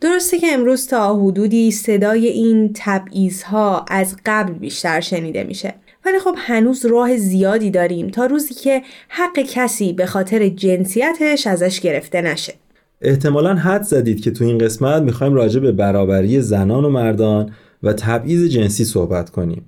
درسته 0.00 0.38
که 0.38 0.46
امروز 0.52 0.86
تا 0.86 1.16
حدودی 1.16 1.70
صدای 1.70 2.26
این 2.26 2.70
تبعیض 2.74 3.42
ها 3.42 3.84
از 3.88 4.16
قبل 4.26 4.52
بیشتر 4.52 5.00
شنیده 5.00 5.44
میشه. 5.44 5.74
ولی 6.04 6.18
خب 6.18 6.34
هنوز 6.36 6.86
راه 6.86 7.16
زیادی 7.16 7.70
داریم 7.70 8.08
تا 8.08 8.26
روزی 8.26 8.54
که 8.54 8.82
حق 9.08 9.38
کسی 9.38 9.92
به 9.92 10.06
خاطر 10.06 10.48
جنسیتش 10.48 11.46
ازش 11.46 11.80
گرفته 11.80 12.22
نشه. 12.22 12.54
احتمالا 13.00 13.54
حد 13.54 13.82
زدید 13.82 14.20
که 14.20 14.30
تو 14.30 14.44
این 14.44 14.58
قسمت 14.58 15.02
می‌خوایم 15.02 15.34
راجع 15.34 15.60
به 15.60 15.72
برابری 15.72 16.40
زنان 16.40 16.84
و 16.84 16.90
مردان 16.90 17.52
و 17.82 17.92
تبعیض 17.92 18.50
جنسی 18.50 18.84
صحبت 18.84 19.30
کنیم. 19.30 19.64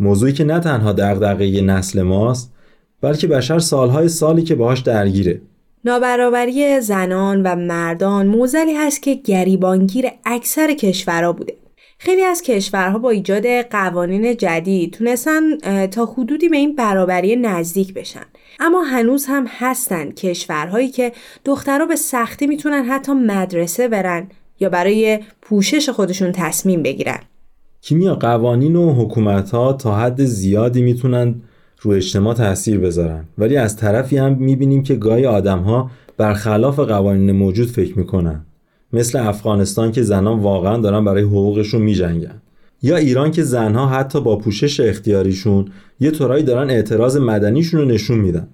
موضوعی 0.00 0.32
که 0.32 0.44
نه 0.44 0.60
تنها 0.60 0.92
دغدغه 0.92 1.60
نسل 1.60 2.02
ماست 2.02 2.52
بلکه 3.00 3.26
بشر 3.26 3.58
سالهای 3.58 4.08
سالی 4.08 4.42
که 4.42 4.54
باهاش 4.54 4.80
درگیره. 4.80 5.40
نابرابری 5.84 6.80
زنان 6.80 7.42
و 7.42 7.56
مردان 7.56 8.26
موزلی 8.26 8.74
هست 8.74 9.02
که 9.02 9.14
گریبانگیر 9.14 10.06
اکثر 10.24 10.74
کشورها 10.74 11.32
بوده. 11.32 11.54
خیلی 11.98 12.22
از 12.22 12.42
کشورها 12.42 12.98
با 12.98 13.10
ایجاد 13.10 13.46
قوانین 13.46 14.36
جدید 14.36 14.92
تونستن 14.92 15.86
تا 15.86 16.04
حدودی 16.04 16.48
به 16.48 16.56
این 16.56 16.76
برابری 16.76 17.36
نزدیک 17.36 17.94
بشن. 17.94 18.24
اما 18.60 18.82
هنوز 18.82 19.26
هم 19.26 19.46
هستن 19.48 20.10
کشورهایی 20.10 20.88
که 20.88 21.12
دخترها 21.44 21.86
به 21.86 21.96
سختی 21.96 22.46
می‌تونن 22.46 22.84
حتی 22.84 23.12
مدرسه 23.12 23.88
برن 23.88 24.28
یا 24.60 24.68
برای 24.68 25.20
پوشش 25.42 25.88
خودشون 25.88 26.32
تصمیم 26.32 26.82
بگیرن. 26.82 27.20
کیمیا 27.80 28.14
قوانین 28.14 28.76
و 28.76 28.92
حکومت 28.94 29.50
ها 29.50 29.72
تا 29.72 29.96
حد 29.96 30.24
زیادی 30.24 30.82
می‌تونن 30.82 31.34
رو 31.80 31.90
اجتماع 31.90 32.34
تاثیر 32.34 32.78
بذارن. 32.78 33.24
ولی 33.38 33.56
از 33.56 33.76
طرفی 33.76 34.16
هم 34.16 34.36
می‌بینیم 34.38 34.82
که 34.82 34.94
گاهی 34.94 35.26
آدم 35.26 35.58
ها 35.58 35.90
برخلاف 36.16 36.80
قوانین 36.80 37.32
موجود 37.32 37.68
فکر 37.68 37.98
می‌کنن. 37.98 38.44
مثل 38.92 39.18
افغانستان 39.18 39.92
که 39.92 40.02
زنان 40.02 40.38
واقعا 40.38 40.76
دارن 40.76 41.04
برای 41.04 41.22
حقوقشون 41.22 41.82
میجنگن. 41.82 42.42
یا 42.82 42.96
ایران 42.96 43.30
که 43.30 43.42
زنها 43.42 43.86
حتی 43.86 44.20
با 44.20 44.36
پوشش 44.36 44.80
اختیاریشون 44.80 45.68
یه 46.00 46.10
طورایی 46.10 46.44
دارن 46.44 46.70
اعتراض 46.70 47.16
مدنیشون 47.16 47.80
رو 47.80 47.86
نشون 47.86 48.18
میدن. 48.18 48.48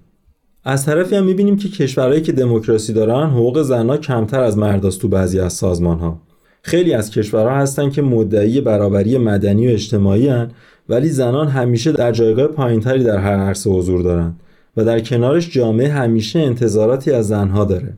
از 0.63 0.85
طرفی 0.85 1.15
هم 1.15 1.25
می‌بینیم 1.25 1.57
که 1.57 1.69
کشورهایی 1.69 2.21
که 2.21 2.31
دموکراسی 2.31 2.93
دارن 2.93 3.29
حقوق 3.29 3.61
زنها 3.61 3.97
کمتر 3.97 4.39
از 4.39 4.57
مرداست 4.57 5.01
تو 5.01 5.07
بعضی 5.07 5.39
از 5.39 5.53
سازمان 5.53 5.99
ها 5.99 6.21
خیلی 6.65 6.93
از 6.93 7.11
کشورها 7.11 7.55
هستن 7.55 7.89
که 7.89 8.01
مدعی 8.01 8.61
برابری 8.61 9.17
مدنی 9.17 9.67
و 9.67 9.71
اجتماعی 9.71 10.27
هن 10.27 10.51
ولی 10.89 11.09
زنان 11.09 11.47
همیشه 11.47 11.91
در 11.91 12.11
جایگاه 12.11 12.47
پایینتری 12.47 13.03
در 13.03 13.17
هر 13.17 13.35
عرصه 13.35 13.69
حضور 13.69 14.01
دارن 14.01 14.33
و 14.77 14.85
در 14.85 14.99
کنارش 14.99 15.51
جامعه 15.51 15.87
همیشه 15.87 16.39
انتظاراتی 16.39 17.11
از 17.11 17.27
زنها 17.27 17.65
داره. 17.65 17.93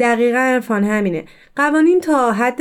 دقیقا 0.00 0.38
عرفان 0.38 0.84
همینه. 0.84 1.24
قوانین 1.56 2.00
تا 2.00 2.32
حد 2.32 2.60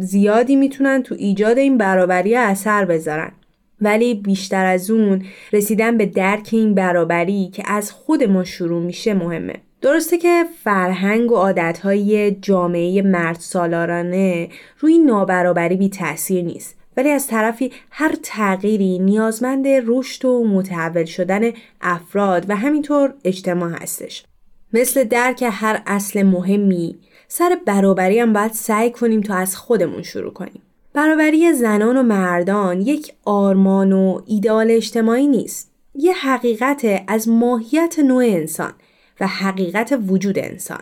زیادی 0.00 0.56
می‌تونن 0.56 1.02
تو 1.02 1.14
ایجاد 1.18 1.58
این 1.58 1.78
برابری 1.78 2.36
اثر 2.36 2.84
بذارن. 2.84 3.32
ولی 3.80 4.14
بیشتر 4.14 4.64
از 4.64 4.90
اون 4.90 5.22
رسیدن 5.52 5.98
به 5.98 6.06
درک 6.06 6.48
این 6.52 6.74
برابری 6.74 7.50
که 7.52 7.62
از 7.66 7.92
خود 7.92 8.24
ما 8.24 8.44
شروع 8.44 8.82
میشه 8.82 9.14
مهمه. 9.14 9.54
درسته 9.82 10.18
که 10.18 10.44
فرهنگ 10.64 11.32
و 11.32 11.34
عادتهای 11.34 12.30
جامعه 12.30 13.02
مرد 13.02 13.36
سالارانه 13.40 14.48
روی 14.78 14.98
نابرابری 14.98 15.76
بی 15.76 15.88
تاثیر 15.88 16.44
نیست. 16.44 16.76
ولی 16.96 17.10
از 17.10 17.26
طرفی 17.26 17.72
هر 17.90 18.14
تغییری 18.22 18.98
نیازمند 18.98 19.66
رشد 19.68 20.24
و 20.24 20.44
متحول 20.44 21.04
شدن 21.04 21.50
افراد 21.80 22.50
و 22.50 22.56
همینطور 22.56 23.14
اجتماع 23.24 23.70
هستش. 23.70 24.24
مثل 24.72 25.04
درک 25.04 25.44
هر 25.52 25.82
اصل 25.86 26.22
مهمی 26.22 26.98
سر 27.28 27.58
برابری 27.66 28.18
هم 28.18 28.32
باید 28.32 28.52
سعی 28.52 28.90
کنیم 28.90 29.20
تا 29.20 29.34
از 29.34 29.56
خودمون 29.56 30.02
شروع 30.02 30.32
کنیم. 30.32 30.62
برابری 30.92 31.52
زنان 31.52 31.96
و 31.96 32.02
مردان 32.02 32.80
یک 32.80 33.12
آرمان 33.24 33.92
و 33.92 34.20
ایدال 34.26 34.70
اجتماعی 34.70 35.26
نیست. 35.26 35.70
یه 35.94 36.12
حقیقت 36.12 37.02
از 37.08 37.28
ماهیت 37.28 37.98
نوع 37.98 38.24
انسان. 38.24 38.72
و 39.20 39.26
حقیقت 39.26 39.98
وجود 40.06 40.38
انسان. 40.38 40.80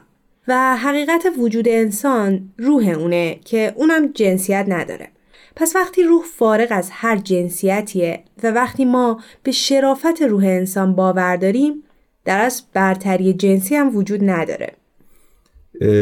و 0.49 0.77
حقیقت 0.77 1.27
وجود 1.39 1.69
انسان 1.69 2.41
روح 2.59 2.89
اونه 2.89 3.41
که 3.45 3.73
اونم 3.77 4.13
جنسیت 4.13 4.65
نداره. 4.69 5.09
پس 5.57 5.77
وقتی 5.77 6.03
روح 6.03 6.23
فارغ 6.25 6.69
از 6.71 6.89
هر 6.93 7.17
جنسیتیه 7.17 8.21
و 8.43 8.51
وقتی 8.51 8.85
ما 8.85 9.21
به 9.43 9.53
شرافت 9.53 10.23
روح 10.29 10.45
انسان 10.45 10.95
باور 10.95 11.37
داریم 11.37 11.83
در 12.25 12.41
از 12.41 12.63
برتری 12.73 13.33
جنسی 13.33 13.77
هم 13.77 13.97
وجود 13.97 14.31
نداره. 14.31 14.73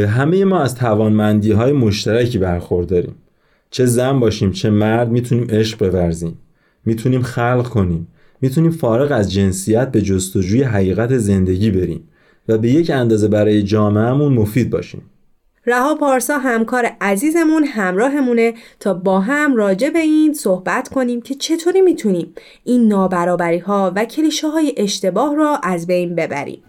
همه 0.08 0.44
ما 0.44 0.60
از 0.60 0.74
توانمندی 0.74 1.52
های 1.52 1.72
مشترکی 1.72 2.38
برخورداریم. 2.38 3.14
چه 3.70 3.86
زن 3.86 4.20
باشیم 4.20 4.52
چه 4.52 4.70
مرد 4.70 5.08
می‌تونیم 5.08 5.46
عشق 5.50 5.90
بورزیم. 5.90 6.38
می‌تونیم 6.84 7.22
خلق 7.22 7.68
کنیم. 7.68 8.08
می‌تونیم 8.40 8.70
فارغ 8.70 9.12
از 9.12 9.32
جنسیت 9.32 9.92
به 9.92 10.02
جستجوی 10.02 10.62
حقیقت 10.62 11.18
زندگی 11.18 11.70
بریم. 11.70 12.08
و 12.48 12.58
به 12.58 12.68
یک 12.68 12.90
اندازه 12.90 13.28
برای 13.28 13.62
جامعهمون 13.62 14.32
مفید 14.32 14.70
باشیم 14.70 15.02
رها 15.66 15.94
پارسا 15.94 16.38
همکار 16.38 16.90
عزیزمون 17.00 17.64
همراهمونه 17.64 18.54
تا 18.80 18.94
با 18.94 19.20
هم 19.20 19.56
راجع 19.56 19.90
به 19.90 19.98
این 19.98 20.32
صحبت 20.32 20.88
کنیم 20.88 21.20
که 21.20 21.34
چطوری 21.34 21.80
می‌تونیم 21.80 22.34
این 22.64 22.88
نابرابری 22.88 23.58
ها 23.58 23.92
و 23.96 24.04
کلیشه 24.04 24.48
های 24.48 24.74
اشتباه 24.76 25.36
را 25.36 25.60
از 25.62 25.86
بین 25.86 26.14
ببریم. 26.14 26.62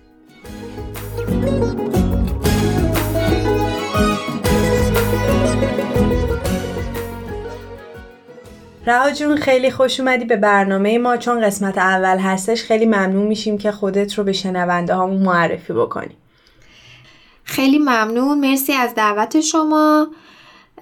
رها 8.89 9.11
جون 9.11 9.37
خیلی 9.37 9.71
خوش 9.71 9.99
اومدی 9.99 10.25
به 10.25 10.35
برنامه 10.35 10.97
ما. 10.97 11.17
چون 11.17 11.41
قسمت 11.41 11.77
اول 11.77 12.17
هستش 12.17 12.63
خیلی 12.63 12.85
ممنون 12.85 13.27
میشیم 13.27 13.57
که 13.57 13.71
خودت 13.71 14.13
رو 14.13 14.23
به 14.23 14.33
شنونده 14.33 14.93
هامون 14.93 15.21
معرفی 15.21 15.73
بکنی. 15.73 16.15
خیلی 17.43 17.79
ممنون. 17.79 18.39
مرسی 18.39 18.73
از 18.73 18.95
دعوت 18.95 19.41
شما. 19.41 20.07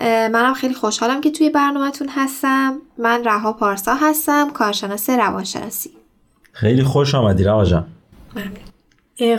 منم 0.01 0.53
خیلی 0.53 0.73
خوشحالم 0.73 1.21
که 1.21 1.31
توی 1.31 1.49
برنامهتون 1.49 2.09
هستم. 2.15 2.77
من 2.97 3.23
رها 3.23 3.53
پارسا 3.53 3.93
هستم 3.93 4.49
کارشناس 4.49 5.09
روانشناسی. 5.09 5.91
خیلی 6.51 6.83
خوش 6.83 7.15
آمدی 7.15 7.43
رها 7.43 7.65
جان. 7.65 7.87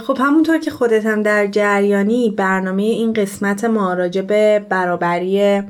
خب 0.07 0.19
همونطور 0.21 0.59
که 0.59 0.71
خودت 0.71 1.07
هم 1.07 1.23
در 1.23 1.47
جریانی 1.47 2.31
برنامه 2.31 2.83
این 2.83 3.13
قسمت 3.13 3.65
ما 3.65 3.95
راجع 3.95 4.23
به 4.23 4.67
برابری 4.69 5.63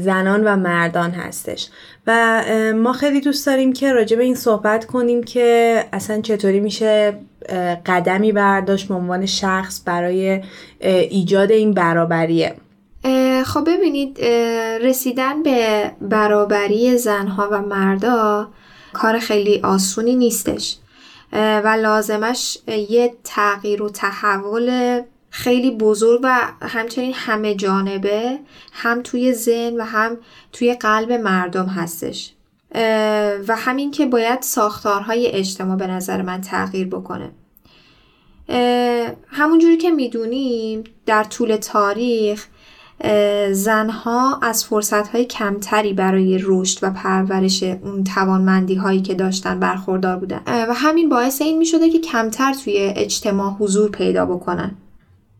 زنان 0.00 0.44
و 0.44 0.56
مردان 0.56 1.10
هستش. 1.10 1.68
و 2.06 2.42
ما 2.76 2.92
خیلی 2.92 3.20
دوست 3.20 3.46
داریم 3.46 3.72
که 3.72 3.92
راجع 3.92 4.16
به 4.16 4.22
این 4.22 4.34
صحبت 4.34 4.84
کنیم 4.84 5.22
که 5.22 5.84
اصلا 5.92 6.20
چطوری 6.20 6.60
میشه 6.60 7.18
قدمی 7.86 8.32
برداشت 8.32 8.88
به 8.88 8.94
عنوان 8.94 9.26
شخص 9.26 9.80
برای 9.84 10.42
ایجاد 10.80 11.50
این 11.50 11.74
برابریه. 11.74 12.54
خب 13.44 13.64
ببینید 13.66 14.20
رسیدن 14.82 15.42
به 15.42 15.90
برابری 16.00 16.98
زنها 16.98 17.48
و 17.52 17.62
مردا 17.62 18.48
کار 18.92 19.18
خیلی 19.18 19.60
آسونی 19.64 20.16
نیستش. 20.16 20.76
و 21.32 21.76
لازمش 21.82 22.58
یه 22.88 23.14
تغییر 23.24 23.82
و 23.82 23.90
تحول 23.90 25.00
خیلی 25.30 25.70
بزرگ 25.70 26.20
و 26.22 26.40
همچنین 26.62 27.12
همه 27.14 27.54
جانبه 27.54 28.38
هم 28.72 29.02
توی 29.02 29.32
ذهن 29.32 29.76
و 29.76 29.84
هم 29.84 30.16
توی 30.52 30.74
قلب 30.74 31.12
مردم 31.12 31.66
هستش. 31.66 32.32
و 33.48 33.56
همین 33.56 33.90
که 33.90 34.06
باید 34.06 34.42
ساختارهای 34.42 35.26
اجتماع 35.26 35.76
به 35.76 35.86
نظر 35.86 36.22
من 36.22 36.40
تغییر 36.40 36.86
بکنه. 36.86 37.30
همونجوری 39.26 39.76
که 39.76 39.90
می‌دونیم 39.90 40.84
در 41.06 41.24
طول 41.24 41.56
تاریخ 41.56 42.46
زنها 43.52 44.38
از 44.42 44.64
فرصتهای 44.64 45.24
کمتری 45.24 45.92
برای 45.92 46.40
رشد 46.42 46.78
و 46.82 46.90
پرورش 46.90 47.62
اون 47.62 48.04
توانمندی 48.04 48.74
هایی 48.74 49.02
که 49.02 49.14
داشتن 49.14 49.60
برخوردار 49.60 50.16
بودن. 50.16 50.40
و 50.46 50.74
همین 50.74 51.08
باعث 51.08 51.42
این 51.42 51.58
می 51.58 51.66
شده 51.66 51.90
که 51.90 51.98
کمتر 51.98 52.54
توی 52.64 52.76
اجتماع 52.96 53.52
حضور 53.52 53.90
پیدا 53.90 54.26
بکنن. 54.26 54.76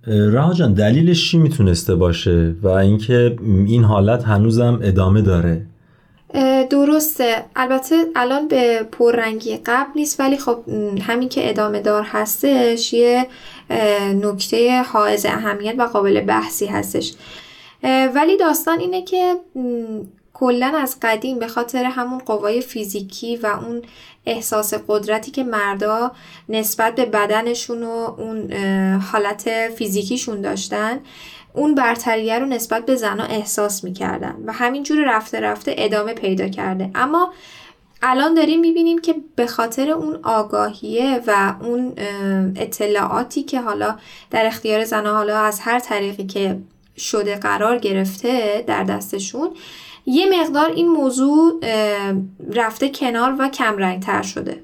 رها 0.07 0.55
جان 0.55 0.73
دلیلش 0.73 1.31
چی 1.31 1.39
می‌تونسته 1.39 1.95
باشه؟ 1.95 2.55
و 2.63 2.69
اینکه 2.69 3.37
این 3.67 3.85
حالت 3.85 4.25
هنوزم 4.25 4.81
ادامه 4.83 5.23
داره. 5.23 5.67
درسته. 6.71 7.45
البته 7.57 7.97
الان 8.17 8.49
به 8.49 8.83
پررنگی 8.93 9.57
قبل 9.67 9.91
نیست 9.97 10.21
ولی 10.21 10.37
خب 10.37 10.59
همین 11.01 11.29
که 11.29 11.51
ادامه 11.51 11.81
دار 11.81 12.03
هستش 12.07 12.93
یه 12.93 13.27
نکته 14.23 14.83
حائز 14.83 15.27
اهمیت 15.27 15.75
و 15.79 15.83
قابل 15.83 16.21
بحثی 16.21 16.67
هستش. 16.67 17.15
ولی 18.15 18.37
داستان 18.37 18.79
اینه 18.79 19.03
که 19.03 19.35
کلا 20.41 20.73
از 20.79 20.97
قدیم 21.03 21.39
به 21.39 21.49
خاطر 21.49 21.85
همون 21.85 22.19
قوای 22.19 22.61
فیزیکی 22.61 23.37
و 23.37 23.47
اون 23.47 23.83
احساس 24.27 24.75
قدرتی 24.89 25.31
که 25.31 25.45
مردا 25.45 26.13
نسبت 26.49 26.95
به 26.95 27.05
بدنشون 27.05 27.83
و 27.83 28.15
اون 28.19 28.53
حالت 28.99 29.69
فیزیکیشون 29.69 30.41
داشتن 30.41 31.01
اون 31.53 31.75
برتریه 31.75 32.39
رو 32.39 32.47
نسبت 32.47 32.87
به 32.87 32.97
زنها 32.97 33.27
احساس 33.27 33.85
می‌کردن 33.85 34.37
و 34.47 34.53
همینجور 34.53 35.17
رفته 35.17 35.41
رفته 35.41 35.75
ادامه 35.79 36.15
پیدا 36.15 36.49
کرده. 36.49 36.91
اما 36.95 37.33
الان 38.03 38.35
داریم 38.35 38.61
می‌بینیم 38.61 38.99
که 38.99 39.15
به 39.37 39.47
خاطر 39.47 39.91
اون 39.91 40.19
آگاهیه 40.23 41.21
و 41.27 41.55
اون 41.61 41.93
اطلاعاتی 42.57 43.43
که 43.43 43.61
حالا 43.61 43.97
در 44.31 44.47
اختیار 44.47 44.85
زنها 44.85 45.15
حالا 45.15 45.39
از 45.39 45.61
هر 45.61 45.79
طریقی 45.79 46.27
که 46.27 46.59
شده 46.97 47.37
قرار 47.37 47.79
گرفته 47.79 48.65
در 48.67 48.85
دستشون 48.85 49.51
یه 50.07 50.41
مقدار 50.41 50.71
این 50.71 50.89
موضوع 50.89 51.61
رفته 52.53 52.89
کنار 52.89 53.37
و 53.39 53.49
کم 53.49 54.01
تر 54.01 54.23
شده 54.23 54.57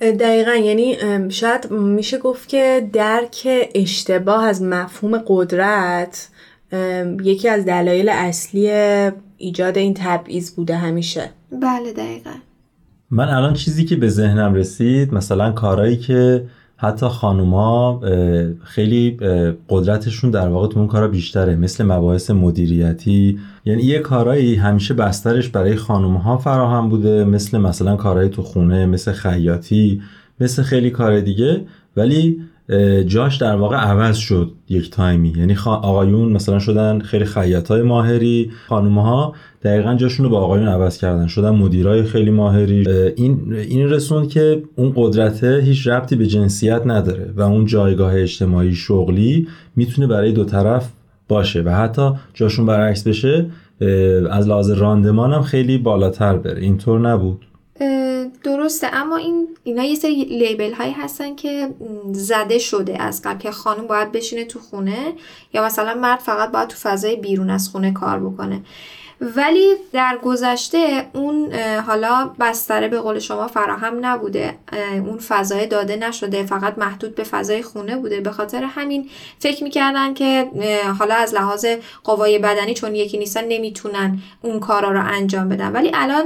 دقیقا. 0.00 0.54
یعنی 0.54 0.96
شاید 1.30 1.70
میشه 1.70 2.18
گفت 2.18 2.48
که 2.48 2.88
درک 2.92 3.68
اشتباه 3.74 4.44
از 4.44 4.62
مفهوم 4.62 5.22
قدرت 5.26 6.28
یکی 7.22 7.48
از 7.48 7.64
دلایل 7.64 8.08
اصلی 8.08 8.70
ایجاد 9.36 9.78
این 9.78 9.94
تبعیض 9.94 10.50
بوده 10.50 10.76
همیشه. 10.76 11.30
بله 11.52 11.92
دقیقا. 11.92 12.30
من 13.10 13.28
الان 13.28 13.54
چیزی 13.54 13.84
که 13.84 13.96
به 13.96 14.08
ذهنم 14.08 14.54
رسید 14.54 15.14
مثلا 15.14 15.52
کارهایی 15.52 15.96
که 15.96 16.44
حتی 16.84 17.08
خانوما 17.08 18.00
خیلی 18.64 19.16
قدرتشون 19.68 20.30
در 20.30 20.48
واقع 20.48 20.68
تو 20.68 20.78
اون 20.78 20.88
کارا 20.88 21.08
بیشتره. 21.08 21.56
مثل 21.56 21.84
مباحث 21.84 22.30
مدیریتی. 22.30 23.38
یعنی 23.64 23.82
یه 23.82 23.98
کارایی 23.98 24.54
همیشه 24.54 24.94
بسترش 24.94 25.48
برای 25.48 25.76
خانومها 25.76 26.38
فراهم 26.38 26.88
بوده. 26.88 27.24
مثل 27.24 27.58
مثلا 27.58 27.96
کارهای 27.96 28.28
تو 28.28 28.42
خونه 28.42 28.86
مثل 28.86 29.12
خیاطی 29.12 30.02
مثل 30.40 30.62
خیلی 30.62 30.90
کار 30.90 31.20
دیگه. 31.20 31.60
ولی 31.96 32.40
جاش 33.06 33.36
در 33.36 33.56
واقع 33.56 33.76
عوض 33.76 34.16
شد 34.16 34.52
یک 34.68 34.90
تایمی. 34.90 35.32
یعنی 35.36 35.56
آقایون 35.66 36.32
مثلا 36.32 36.58
شدن 36.58 36.98
خیلی 36.98 37.24
های 37.68 37.82
ماهری 37.82 38.50
ها 38.68 39.34
دقیقا 39.62 39.94
جاشون 39.94 40.24
رو 40.24 40.30
با 40.30 40.40
آقایون 40.40 40.68
عوض 40.68 40.98
کردن. 40.98 41.26
شدن 41.26 41.50
مدیرای 41.50 42.02
خیلی 42.02 42.30
ماهری. 42.30 42.88
این 43.16 43.52
این 43.52 43.90
رسون 43.90 44.28
که 44.28 44.62
اون 44.76 44.92
قدرت 44.96 45.44
هیچ 45.44 45.88
ربطی 45.88 46.16
به 46.16 46.26
جنسیت 46.26 46.82
نداره 46.86 47.32
و 47.36 47.42
اون 47.42 47.66
جایگاه 47.66 48.14
اجتماعی 48.14 48.74
شغلی 48.74 49.48
می‌تونه 49.76 50.06
برای 50.06 50.32
دو 50.32 50.44
طرف 50.44 50.90
باشه 51.28 51.62
و 51.62 51.70
حتی 51.70 52.10
جاشون 52.34 52.66
برعکس 52.66 53.06
بشه 53.06 53.46
از 54.30 54.48
لحاظ 54.48 54.70
راندمان 54.70 55.32
هم 55.32 55.42
خیلی 55.42 55.78
بالاتر 55.78 56.36
بره. 56.36 56.60
اینطور 56.62 57.00
نبود. 57.00 57.46
درسته 58.64 58.90
اما 58.92 59.16
این 59.16 59.48
اینا 59.64 59.82
یه 59.82 59.94
سری 59.94 60.24
لیبل 60.24 60.72
هایی 60.72 60.92
هستن 60.92 61.34
که 61.34 61.74
زده 62.12 62.58
شده 62.58 63.02
از 63.02 63.22
قبل 63.24 63.38
که 63.38 63.50
خانم 63.50 63.86
باید 63.86 64.12
بشینه 64.12 64.44
تو 64.44 64.58
خونه 64.58 65.12
یا 65.52 65.64
مثلا 65.64 65.94
مرد 65.94 66.18
فقط 66.18 66.50
باید 66.52 66.68
تو 66.68 66.76
فضای 66.76 67.16
بیرون 67.16 67.50
از 67.50 67.68
خونه 67.68 67.92
کار 67.92 68.20
بکنه. 68.20 68.60
ولی 69.20 69.74
در 69.92 70.18
گذشته 70.22 71.06
اون 71.12 71.54
حالا 71.86 72.30
بستره 72.40 72.88
به 72.88 73.00
قول 73.00 73.18
شما 73.18 73.46
فراهم 73.46 74.06
نبوده. 74.06 74.54
اون 74.92 75.18
فضای 75.18 75.66
داده 75.66 75.96
نشده. 75.96 76.46
فقط 76.46 76.78
محدود 76.78 77.14
به 77.14 77.24
فضای 77.24 77.62
خونه 77.62 77.96
بوده. 77.96 78.20
به 78.20 78.30
خاطر 78.30 78.64
همین 78.64 79.08
فکر 79.38 79.64
می‌کردن 79.64 80.14
که 80.14 80.50
حالا 80.98 81.14
از 81.14 81.34
لحاظ 81.34 81.66
قوای 82.04 82.38
بدنی 82.38 82.74
چون 82.74 82.94
یکی 82.94 83.18
نیستن 83.18 83.44
نمی‌تونن 83.48 84.18
اون 84.42 84.60
کارا 84.60 84.90
رو 84.90 85.00
انجام 85.04 85.48
بدن. 85.48 85.72
ولی 85.72 85.90
الان 85.94 86.24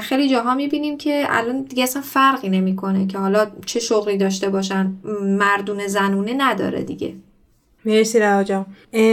خیلی 0.00 0.28
جاها 0.28 0.54
می‌بینیم 0.54 0.98
که 0.98 1.26
الان 1.28 1.62
دیگه 1.62 1.82
اصلا 1.82 2.02
فرقی 2.02 2.48
نمی‌کنه 2.48 3.06
که 3.06 3.18
حالا 3.18 3.46
چه 3.66 3.80
شغلی 3.80 4.16
داشته 4.16 4.48
باشن. 4.48 4.92
مردونه 5.22 5.86
زنونه 5.86 6.34
نداره 6.38 6.82
دیگه. 6.82 7.14
مرسی 7.84 8.18
رها 8.18 8.42
جان. 8.42 8.66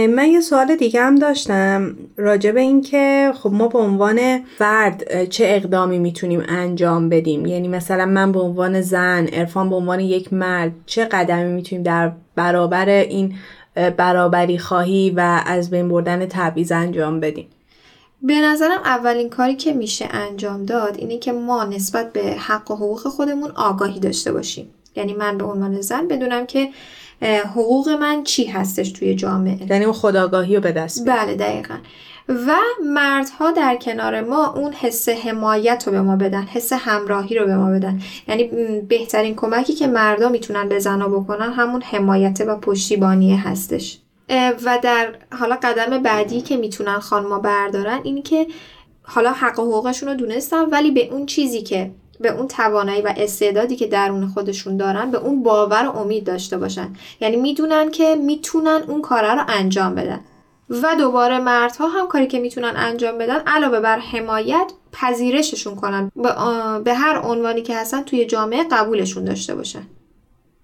من 0.08 0.28
یه 0.28 0.40
سوال 0.40 0.76
دیگه 0.76 1.02
هم 1.02 1.14
داشتم 1.14 1.96
راجع 2.16 2.52
به 2.52 2.60
این 2.60 2.80
که 2.80 3.32
خب 3.34 3.52
ما 3.52 3.68
به 3.68 3.78
عنوان 3.78 4.40
فرد 4.58 5.24
چه 5.28 5.44
اقدامی 5.48 5.98
می‌تونیم 5.98 6.42
انجام 6.48 7.08
بدیم؟ 7.08 7.46
یعنی 7.46 7.68
مثلا 7.68 8.06
من 8.06 8.32
به 8.32 8.40
عنوان 8.40 8.80
زن 8.80 9.28
ارفان 9.32 9.70
به 9.70 9.76
عنوان 9.76 10.00
یک 10.00 10.32
مرد 10.32 10.72
چه 10.86 11.04
قدمی 11.04 11.52
می‌تونیم 11.52 11.82
در 11.82 12.12
برابر 12.34 12.88
این 12.88 13.34
برابری 13.96 14.58
خواهی 14.58 15.10
و 15.16 15.42
از 15.46 15.70
بین 15.70 15.88
بردن 15.88 16.26
تبعیض 16.26 16.72
انجام 16.72 17.20
بدیم؟ 17.20 17.46
به 18.22 18.34
نظرم 18.40 18.80
اولین 18.84 19.28
کاری 19.28 19.54
که 19.54 19.72
میشه 19.72 20.08
انجام 20.10 20.64
داد 20.64 20.96
اینه 20.98 21.18
که 21.18 21.32
ما 21.32 21.64
نسبت 21.64 22.12
به 22.12 22.20
حق 22.20 22.70
و 22.70 22.74
حقوق 22.74 23.08
خودمون 23.08 23.50
آگاهی 23.50 24.00
داشته 24.00 24.32
باشیم. 24.32 24.68
یعنی 24.96 25.14
من 25.14 25.38
به 25.38 25.44
عنوان 25.44 25.80
زن 25.80 26.08
بدونم 26.08 26.46
که 26.46 26.68
حقوق 27.22 27.88
من 27.88 28.24
چی 28.24 28.44
هستش 28.44 28.92
توی 28.92 29.14
جامعه؟ 29.14 29.66
یعنی 29.70 29.84
اون 29.84 29.94
خداگاهی 29.94 30.54
رو 30.54 30.60
به 30.60 30.72
دست 30.72 31.08
بله 31.08 31.34
دقیقا. 31.34 31.74
و 32.28 32.54
مردها 32.84 33.50
در 33.50 33.76
کنار 33.76 34.20
ما 34.20 34.52
اون 34.52 34.72
حس 34.72 35.08
حمایت 35.08 35.82
رو 35.86 35.92
به 35.92 36.00
ما 36.00 36.16
بدن 36.16 36.42
حس 36.42 36.72
همراهی 36.72 37.38
رو 37.38 37.46
به 37.46 37.56
ما 37.56 37.70
بدن. 37.70 38.00
یعنی 38.28 38.44
بهترین 38.88 39.36
کمکی 39.36 39.74
که 39.74 39.86
مردا 39.86 40.28
می‌تونن 40.28 40.68
به 40.68 40.78
زنا 40.78 41.08
بکنن 41.08 41.52
همون 41.52 41.82
حمایت 41.82 42.40
و 42.46 42.56
پشتیبانی 42.56 43.36
هستش. 43.36 43.98
و 44.64 44.78
در 44.82 45.14
حالا 45.38 45.58
قدم 45.62 46.02
بعدی 46.02 46.40
که 46.40 46.56
می‌تونن 46.56 46.98
خانما 46.98 47.38
بردارن 47.38 48.00
اینی 48.02 48.22
که 48.22 48.46
حالا 49.02 49.32
حق 49.32 49.58
و 49.58 49.62
حقوقشون 49.62 50.08
رو 50.08 50.14
دونستن 50.14 50.64
ولی 50.64 50.90
به 50.90 51.08
اون 51.12 51.26
چیزی 51.26 51.62
که 51.62 51.90
به 52.20 52.28
اون 52.28 52.48
توانایی 52.48 53.02
و 53.02 53.14
استعدادی 53.16 53.76
که 53.76 53.86
درون 53.86 54.26
خودشون 54.26 54.76
دارن 54.76 55.10
به 55.10 55.18
اون 55.18 55.42
باور 55.42 55.86
و 55.86 55.98
امید 55.98 56.24
داشته 56.24 56.58
باشن. 56.58 56.88
یعنی 57.20 57.36
می‌دونن 57.36 57.90
که 57.90 58.16
می‌تونن 58.16 58.80
اون 58.88 59.02
کاره 59.02 59.34
رو 59.34 59.42
انجام 59.48 59.94
بدن. 59.94 60.20
و 60.70 60.94
دوباره 60.98 61.40
مردها 61.40 61.88
هم 61.88 62.08
کاری 62.08 62.26
که 62.26 62.40
می‌تونن 62.40 62.72
انجام 62.76 63.18
بدن 63.18 63.38
علاوه 63.46 63.80
بر 63.80 63.98
حمایت 63.98 64.72
پذیرششون 64.92 65.74
کنن. 65.74 66.10
به 66.84 66.94
هر 66.94 67.18
عنوانی 67.18 67.62
که 67.62 67.76
هستن 67.76 68.02
توی 68.02 68.26
جامعه 68.26 68.64
قبولشون 68.70 69.24
داشته 69.24 69.54
باشن. 69.54 69.82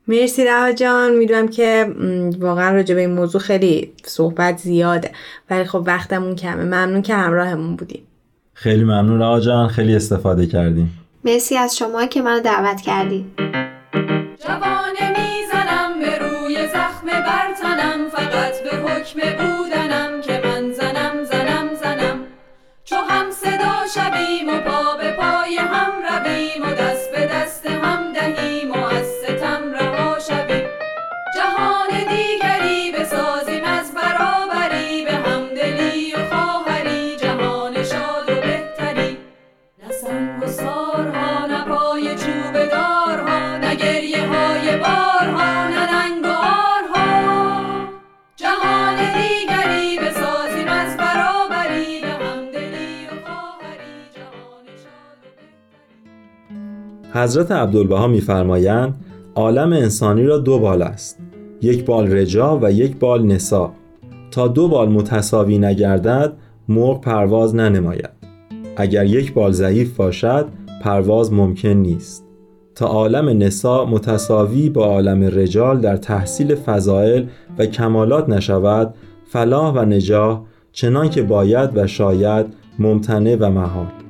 مرسی 0.08 0.44
رها 0.44 0.72
جان. 0.72 1.14
می‌دونم 1.16 1.48
که 1.48 1.94
واقعا 2.40 2.74
راجع 2.74 2.94
به 2.94 3.00
این 3.00 3.14
موضوع 3.14 3.40
خیلی 3.40 3.92
صحبت 4.04 4.58
زیاده. 4.58 5.10
ولی 5.50 5.64
خب 5.64 5.82
وقتمون 5.86 6.36
کمه. 6.36 6.64
ممنون 6.64 7.02
که 7.02 7.14
همراهمون 7.14 7.76
بودیم. 7.76 8.02
خیلی 8.54 8.84
ممنون 8.84 9.20
رها 9.20 9.40
جان. 9.40 9.68
خیلی 9.68 9.96
استفاده 9.96 10.46
کردیم. 10.46 10.98
مرسی 11.24 11.56
از 11.56 11.76
شما 11.76 12.06
که 12.06 12.22
منو 12.22 12.40
دعوت 12.40 12.80
کردی. 12.80 13.26
جوانه 14.46 15.10
می‌زنم 15.10 16.00
به 16.00 16.18
روی 16.18 16.68
زخم 16.68 17.06
برتنم 17.06 18.08
فقط 18.10 18.62
به 18.62 18.76
حکم 18.76 19.20
بودنم 19.20 20.20
که 20.20 20.33
حضرت 57.14 57.52
عبدالبها 57.52 58.06
میفرمایند 58.06 58.94
عالم 59.34 59.72
انسانی 59.72 60.22
را 60.22 60.38
دو 60.38 60.58
بال 60.58 60.82
است 60.82 61.18
یک 61.62 61.84
بال 61.84 62.12
رجا 62.12 62.58
و 62.62 62.72
یک 62.72 62.96
بال 62.96 63.26
نسا. 63.26 63.72
تا 64.30 64.48
دو 64.48 64.68
بال 64.68 64.88
متساوی 64.88 65.58
نگردد 65.58 66.32
مرغ 66.68 67.00
پرواز 67.00 67.54
ننماید. 67.54 68.10
اگر 68.76 69.04
یک 69.04 69.34
بال 69.34 69.52
ضعیف 69.52 69.96
باشد 69.96 70.46
پرواز 70.82 71.32
ممکن 71.32 71.68
نیست. 71.68 72.24
تا 72.74 72.86
عالم 72.86 73.42
نسا 73.42 73.84
متساوی 73.84 74.70
با 74.70 74.86
عالم 74.86 75.22
رجال 75.22 75.80
در 75.80 75.96
تحصیل 75.96 76.54
فضائل 76.54 77.24
و 77.58 77.66
کمالات 77.66 78.28
نشود 78.28 78.94
فلاح 79.26 79.74
و 79.74 79.84
نجاح 79.84 80.42
چنان 80.72 81.10
که 81.10 81.22
باید 81.22 81.70
و 81.76 81.86
شاید 81.86 82.46
ممتنع 82.78 83.36
و 83.40 83.50
محال. 83.50 84.03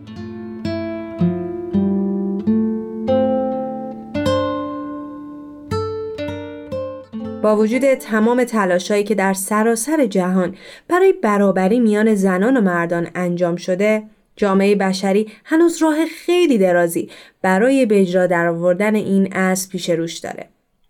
با 7.45 7.57
وجود 7.57 7.95
تمام 7.95 8.45
تلاشایی 8.45 9.05
که 9.05 9.15
در 9.15 9.33
سراسر 9.33 10.07
جهان 10.07 10.57
برای 10.89 11.13
برابری 11.13 11.81
میان 11.81 12.15
زنان 12.15 12.57
و 12.57 12.61
مردان 12.61 13.09
انجام 13.15 13.57
شده 13.57 14.03
جامعه 14.37 14.75
بشری 14.75 15.33
هنوز 15.45 15.83
راه 15.83 16.07
خیلی 16.07 16.59
درازی 16.59 17.11
برای 17.43 17.87
به 17.87 18.01
اجرا 18.01 18.27
درآوردن 18.27 18.95
این 18.95 19.33
اصل 19.33 19.71
پیش 19.71 19.91
روش 19.91 20.19
داره. 20.19 20.49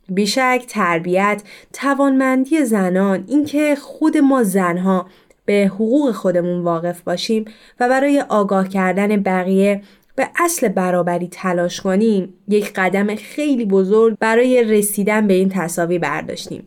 بیشک 0.08 0.64
تربیت، 0.68 1.42
توانمندی 1.72 2.64
زنان، 2.64 3.24
اینکه 3.28 3.74
خود 3.74 4.16
ما 4.16 4.42
زنها 4.42 5.06
به 5.44 5.70
حقوق 5.74 6.10
خودمون 6.10 6.62
واقف 6.64 7.00
باشیم 7.00 7.44
و 7.80 7.88
برای 7.88 8.24
آگاه 8.28 8.68
کردن 8.68 9.22
بقیه 9.22 9.82
به 10.16 10.28
اصل 10.36 10.68
برابری 10.68 11.28
تلاش 11.28 11.80
کنیم 11.80 12.34
یک 12.48 12.72
قدم 12.76 13.14
خیلی 13.14 13.64
بزرگ 13.64 14.16
برای 14.20 14.64
رسیدن 14.64 15.26
به 15.26 15.34
این 15.34 15.48
تصاوی 15.48 15.98
برداشتیم. 15.98 16.66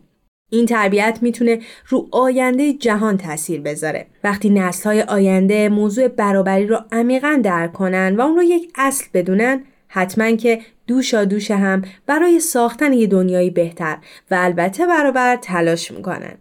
این 0.49 0.65
تربیت 0.65 1.19
می‌تونه 1.21 1.59
رو 1.87 2.07
آینده 2.11 2.73
جهان 2.73 3.17
تاثیر 3.17 3.61
بذاره. 3.61 4.05
وقتی 4.23 4.49
نسل‌های 4.49 5.01
آینده 5.01 5.69
موضوع 5.69 6.07
برابری 6.07 6.67
رو 6.67 6.77
عمیقا 6.91 7.39
درک 7.43 7.73
کنن 7.73 8.15
و 8.15 8.21
اون 8.21 8.35
رو 8.35 8.43
یک 8.43 8.71
اصل 8.75 9.05
بدونن 9.13 9.63
حتما 9.87 10.31
که 10.31 10.59
دوشا 10.87 11.25
دوش 11.25 11.51
هم 11.51 11.81
برای 12.07 12.39
ساختن 12.39 12.93
یه 12.93 13.07
دنیایی 13.07 13.49
بهتر 13.49 13.97
و 14.31 14.37
البته 14.39 14.87
برابر 14.87 15.35
تلاش 15.35 15.91
می‌کنن. 15.91 16.37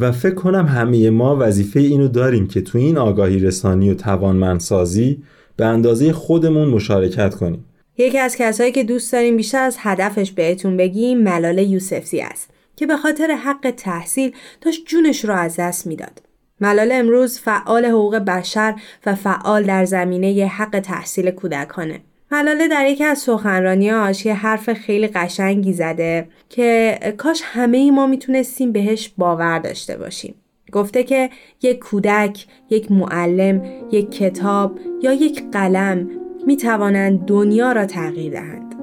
و 0.00 0.12
فکر 0.12 0.34
کنم 0.34 0.66
همه 0.66 1.10
ما 1.10 1.36
وظیفه 1.40 1.80
اینو 1.80 2.08
داریم 2.08 2.48
که 2.48 2.60
تو 2.60 2.78
این 2.78 2.98
آگاهی 2.98 3.38
رسانی 3.38 3.90
و 3.90 3.94
توانمندسازی 3.94 5.22
به 5.56 5.66
اندازه 5.66 6.12
خودمون 6.12 6.68
مشارکت 6.68 7.34
کنیم 7.34 7.64
یکی 7.98 8.18
از 8.18 8.36
کسایی 8.36 8.72
که 8.72 8.84
دوست 8.84 9.12
داریم 9.12 9.36
بیشتر 9.36 9.62
از 9.62 9.76
هدفش 9.78 10.30
بهتون 10.30 10.76
بگیم 10.76 11.18
ملاله 11.18 11.64
یوسفزی 11.64 12.20
است 12.20 12.50
که 12.76 12.86
به 12.86 12.96
خاطر 12.96 13.30
حق 13.30 13.74
تحصیل 13.76 14.32
داشت 14.60 14.86
جونش 14.86 15.24
رو 15.24 15.34
از 15.34 15.56
دست 15.56 15.86
می‌داد. 15.86 16.22
ملاله 16.60 16.94
امروز 16.94 17.38
فعال 17.38 17.84
حقوق 17.84 18.16
بشر 18.16 18.74
و 19.06 19.14
فعال 19.14 19.62
در 19.62 19.84
زمینه 19.84 20.46
حق 20.46 20.80
تحصیل 20.80 21.30
کودکانه. 21.30 22.00
ملاله 22.32 22.68
در 22.68 22.86
یکی 22.86 23.04
از 23.04 23.18
سخنرانیاش 23.18 24.26
یه 24.26 24.34
حرف 24.34 24.72
خیلی 24.72 25.08
قشنگی 25.08 25.72
زده 25.72 26.28
که 26.48 26.98
کاش 27.16 27.40
همه 27.44 27.76
ای 27.76 27.90
ما 27.90 28.06
می‌تونستیم 28.06 28.72
بهش 28.72 29.12
باور 29.18 29.58
داشته 29.58 29.96
باشیم. 29.96 30.34
گفته 30.72 31.02
که 31.02 31.30
یک 31.62 31.78
کودک، 31.78 32.46
یک 32.70 32.92
معلم، 32.92 33.62
یک 33.92 34.10
کتاب 34.10 34.78
یا 35.02 35.12
یک 35.12 35.50
قلم 35.52 36.10
می 36.46 36.56
توانند 36.56 37.24
دنیا 37.26 37.72
را 37.72 37.86
تغییر 37.86 38.32
دهند. 38.32 38.74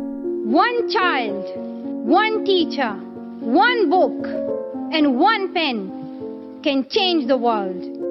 One 0.52 0.90
child, 0.96 1.46
one 2.24 2.46
teacher, 2.46 2.94
one 3.68 3.82
book 3.90 4.22
and 4.96 5.06
one 5.32 5.46
pen 5.56 5.78
can 6.64 6.80
change 6.96 7.28
the 7.28 7.38
world. 7.38 8.04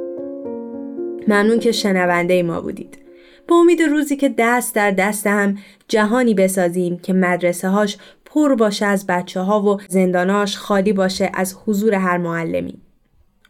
ممنون 1.29 1.59
که 1.59 1.73
شنونده 1.73 2.43
ما 2.43 2.61
بودید. 2.61 2.99
به 3.47 3.55
امید 3.55 3.83
روزی 3.83 4.17
که 4.17 4.35
دست 4.39 4.75
در 4.75 4.91
دست 4.91 5.27
هم 5.27 5.59
جهانی 5.89 6.35
بسازیم 6.35 6.99
که 6.99 7.13
مدرسه 7.13 7.69
هاش 7.69 7.99
پر 8.25 8.55
باشه 8.55 8.87
از 8.87 9.07
بچه 9.07 9.41
ها 9.41 9.63
و 9.63 9.81
زنداناش 9.89 10.57
خالی 10.57 10.93
باشه 10.93 11.31
از 11.35 11.57
حضور 11.67 11.95
هر 11.95 12.19
معلمی. 12.19 12.79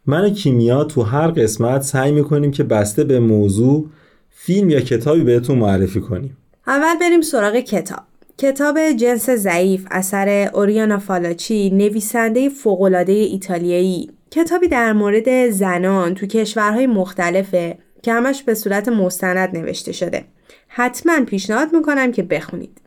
من 0.06 0.34
کیمیا 0.34 0.84
تو 0.84 1.02
هر 1.02 1.26
قسمت 1.26 1.82
سعی 1.82 2.12
می‌کنیم 2.12 2.50
که 2.50 2.64
بسته 2.64 3.04
به 3.04 3.20
موضوع 3.20 3.86
فیلم 4.30 4.70
یا 4.70 4.80
کتابی 4.80 5.20
بهتون 5.20 5.58
معرفی 5.58 6.00
کنیم. 6.00 6.36
اول 6.66 6.98
بریم 7.00 7.20
سراغ 7.20 7.56
کتاب. 7.56 8.00
کتاب 8.38 8.78
جنس 8.96 9.30
ضعیف 9.30 9.86
اثر 9.90 10.50
اوریانا 10.54 10.98
فالاچی 10.98 11.70
نویسنده 11.70 12.48
فوقالعاده 12.48 13.12
ایتالیایی 13.12 14.10
کتابی 14.30 14.68
در 14.68 14.92
مورد 14.92 15.50
زنان 15.50 16.14
تو 16.14 16.26
کشورهای 16.26 16.86
مختلفه 16.86 17.78
که 18.02 18.12
همش 18.12 18.42
به 18.42 18.54
صورت 18.54 18.88
مستند 18.88 19.56
نوشته 19.56 19.92
شده 19.92 20.24
حتما 20.68 21.24
پیشنهاد 21.24 21.68
می‌کنم 21.72 22.12
که 22.12 22.22
بخونید 22.22 22.80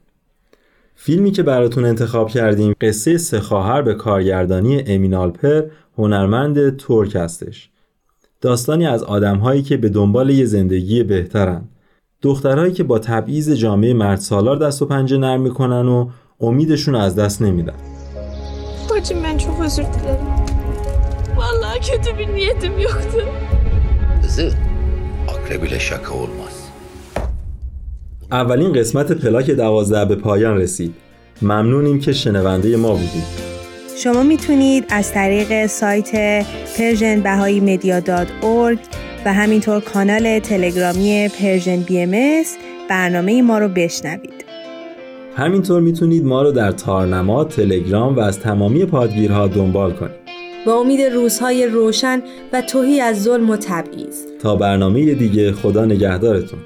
فیلمی 0.95 1.31
که 1.31 1.43
براتون 1.43 1.85
انتخاب 1.85 2.29
کردیم 2.29 2.75
قصه 2.81 3.17
سه 3.17 3.39
خواهر 3.39 3.81
به 3.81 3.93
کارگردانی 3.93 4.83
امینالپر 4.87 5.63
هنرمند 5.97 6.77
ترک 6.77 7.15
هستش 7.15 7.69
داستانی 8.41 8.87
از 8.87 9.03
آدمهایی 9.03 9.61
که 9.61 9.77
به 9.77 9.89
دنبال 9.89 10.29
یه 10.29 10.45
زندگی 10.45 11.03
بهترن 11.03 11.61
دخترهایی 12.21 12.73
که 12.73 12.83
با 12.83 12.99
تبعیض 12.99 13.49
جامعه 13.51 13.93
مرد 13.93 14.19
سالار 14.19 14.57
دست 14.57 14.81
و 14.81 14.85
پنجه 14.85 15.17
نرم 15.17 15.41
می‌کنن 15.41 15.87
و 15.87 16.09
امیدشون 16.39 16.95
از 16.95 17.15
دست 17.15 17.41
نمیدن 17.41 17.73
Bacım 18.89 19.23
ben 19.23 19.37
çok 19.37 19.65
özür 19.65 19.83
dilerim. 19.83 20.25
Vallahi 21.37 21.79
kötü 21.79 22.17
bir 22.17 22.35
niyetim 22.35 22.79
yoktu. 22.79 23.25
Kızı 24.23 24.51
akrep 25.29 25.67
ile 25.67 25.79
şaka 25.79 26.13
olmaz. 26.13 26.44
اولین 28.31 28.73
قسمت 28.73 29.11
پلاک 29.11 29.51
دوازده 29.51 30.05
به 30.05 30.15
پایان 30.15 30.57
رسید 30.57 30.93
ممنونیم 31.41 31.99
که 31.99 32.13
شنونده 32.13 32.77
ما 32.77 32.91
بودید 32.91 33.45
شما 33.97 34.23
می‌تونید 34.23 34.85
از 34.89 35.11
طریق 35.11 35.65
سایت 35.65 36.45
Persian 36.77 37.19
Bahá'í 37.19 37.59
Media 37.59 38.01
و 39.25 39.33
همینطور 39.33 39.79
کانال 39.79 40.39
تلگرامی 40.39 41.29
Persian 41.41 41.79
BM 41.79 42.43
برنامه 42.89 43.41
ما 43.41 43.59
رو 43.59 43.67
بشنوید. 43.67 44.45
همینطور 45.35 45.81
می‌تونید 45.81 46.25
ما 46.25 46.41
رو 46.41 46.51
در 46.51 46.71
تارنما، 46.71 47.43
تلگرام 47.43 48.15
و 48.15 48.19
از 48.19 48.39
تمامی 48.39 48.85
پادگیرها 48.85 49.47
دنبال 49.47 49.91
کنید. 49.93 50.25
با 50.65 50.73
امید 50.73 51.01
روزهای 51.01 51.67
روشن 51.67 52.21
و 52.53 52.61
توهی 52.61 53.01
از 53.01 53.23
ظلم 53.23 53.49
و 53.49 53.57
تبعیض. 53.57 54.15
تا 54.41 54.55
برنامه 54.55 55.13
دیگه 55.13 55.51
خدا 55.51 55.85
نگهدارتون. 55.85 56.59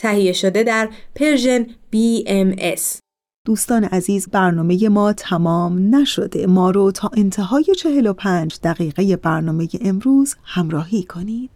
تهیه 0.00 0.32
شده 0.32 0.62
در 0.62 0.88
پرژن 1.14 1.64
BMS 1.64 2.98
دوستان 3.46 3.84
عزیز 3.84 4.28
برنامه 4.28 4.88
ما 4.88 5.12
تمام 5.12 5.94
نشده. 5.94 6.46
ما 6.46 6.70
رو 6.70 6.92
تا 6.92 7.10
انتهای 7.16 7.64
45 7.64 8.58
دقیقه 8.62 9.16
برنامه 9.16 9.68
امروز 9.80 10.36
همراهی 10.44 11.02
کنید. 11.02 11.50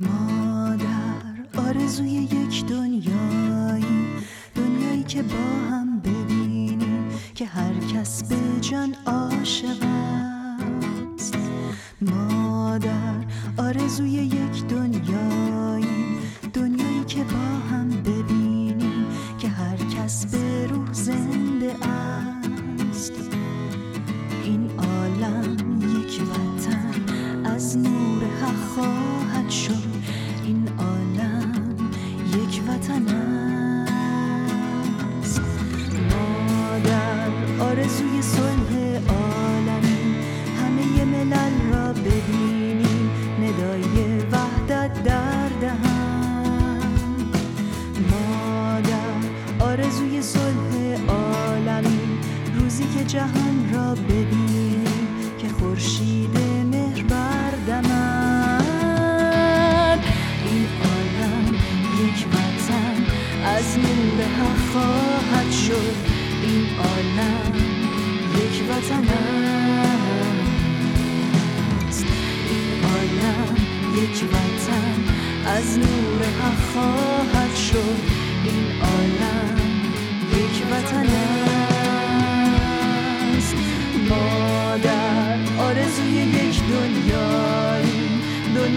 مادر 0.00 1.66
آرزوی 1.66 2.10
یک 2.10 2.66
دنیایی 2.66 4.06
دنیایی 4.54 5.02
که 5.02 5.22
با 5.22 5.68
هم 5.70 6.00
ببینیم 6.00 7.08
که 7.34 7.44
هر 7.44 7.74
کس 7.94 8.22
به 8.22 8.36
جان 8.60 8.94
عاشق 9.06 9.84
است. 11.14 11.34
مادر 12.00 12.29
آرزوی 13.60 14.10
یک 14.10 14.64
دنیایی 14.68 15.49
جهان 53.12 53.70
را 53.74 53.94
ببینیم 53.94 54.84
که 55.38 55.48
خورشید 55.48 56.38
مهر 56.72 57.02
بردمد 57.02 57.90
این 60.46 60.66
عالم 60.84 61.54
یک 62.04 62.26
وطن 62.28 62.96
از 63.44 63.78
نور 63.78 64.20
حق 64.24 64.60
خواهد 64.72 65.50
شد. 65.50 65.96
این 66.42 66.66
عالم 66.78 67.52
یک 68.34 68.56
وطن 68.70 69.08
است. 71.88 72.04
این 72.50 72.84
عالم 72.84 73.54
یک 74.02 74.18
وطن 74.24 74.98
از 75.46 75.78
نور 75.78 76.20
حق 76.42 76.60
خواهد 76.72 77.54
شد. 77.56 77.98
این 78.44 78.66
عالم 78.82 79.56
یک 80.32 80.56
وطن 80.70 81.06
است 81.06 81.29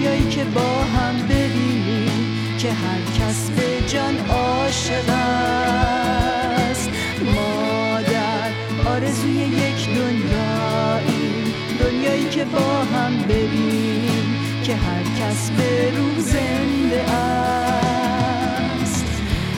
دنیایی 0.03 0.29
که 0.29 0.43
با 0.43 0.83
هم 0.83 1.27
ببینیم 1.27 2.57
که 2.57 2.71
هر 2.73 3.01
کس 3.19 3.49
به 3.49 3.87
جان 3.87 4.17
عاشق 4.29 5.09
است. 5.09 6.89
مادر 7.25 8.51
آرزوی 8.85 9.31
یک 9.31 9.85
دنیایی. 9.85 11.53
دنیایی 11.79 12.29
که 12.29 12.45
با 12.45 12.83
هم 12.83 13.17
ببینیم 13.17 14.35
که 14.63 14.75
هر 14.75 15.03
کس 15.03 15.49
به 15.49 15.91
روح 15.97 16.19
زنده 16.19 17.11
است. 17.13 19.05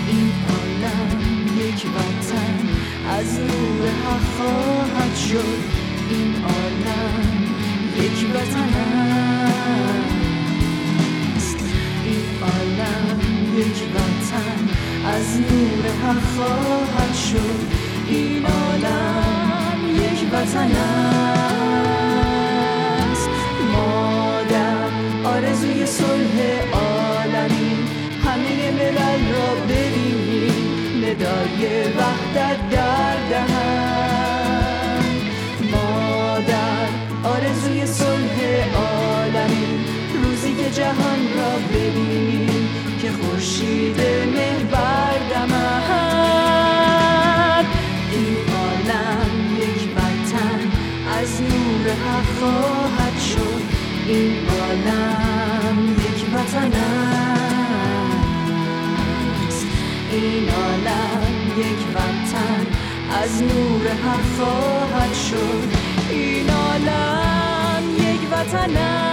این 0.07 0.31
عالم 0.49 1.19
یک 1.59 1.85
وطن 1.85 2.59
از 3.09 3.39
نور 3.39 3.89
حق 3.89 4.21
خواهد 4.37 5.15
شد. 5.15 5.59
این 6.09 6.35
عالم 6.43 7.43
یک 7.97 8.29
وطن 8.35 8.73
است. 8.73 10.14
یک 13.57 13.79
وطن 13.95 14.59
از 15.07 15.27
نور 15.39 15.83
حق 16.03 16.23
خواهد 16.35 17.13
شد 17.15 17.59
این 18.07 18.45
عالم 18.45 19.79
یک 19.95 20.19
وطن 20.33 20.71
است. 23.11 23.29
مادر 23.73 24.89
آرزوی 25.23 25.85
صلح 25.85 26.37
عالمی 26.73 27.75
همه 28.25 28.71
ملل 28.71 29.21
را 29.33 29.49
ببینیم. 29.69 31.05
ندای 31.05 31.61
وحدت 31.83 32.59
در 32.71 33.17
دهن. 33.29 35.05
مادر 35.71 36.87
آرزوی 37.23 37.85
صلح 37.85 38.37
عالمی 38.75 39.67
روزی 40.23 40.53
که 40.55 40.69
جهان 40.71 41.21
را 41.37 41.51
ببینیم. 41.73 42.44
خورشید 43.45 44.01
مهر 44.35 44.63
بردمد 44.63 45.65
این 48.11 48.37
عالم 48.55 49.31
یک 49.57 49.81
وطن 49.95 50.59
از 51.19 51.41
نور 51.41 51.85
حق 51.93 52.29
خواهد 52.39 53.19
شد. 53.19 53.61
این 54.07 54.33
عالم 54.49 55.77
یک 55.91 56.21
وطن 56.33 56.73
است. 59.47 59.65
این 60.11 60.49
عالم 60.49 61.33
یک 61.57 61.81
وطن 61.95 62.65
از 63.23 63.33
نور 63.41 63.87
حق 63.87 64.25
خواهد 64.37 65.13
شد. 65.13 65.69
این 66.09 66.49
عالم 66.49 67.83
یک 67.97 68.21
وطن 68.31 68.77
است 68.77 69.04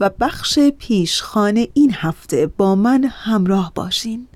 و 0.00 0.10
بخش 0.20 0.58
پیشخانه 0.58 1.68
این 1.74 1.92
هفته 1.94 2.46
با 2.46 2.74
من 2.74 3.04
همراه 3.04 3.72
باشین. 3.74 4.26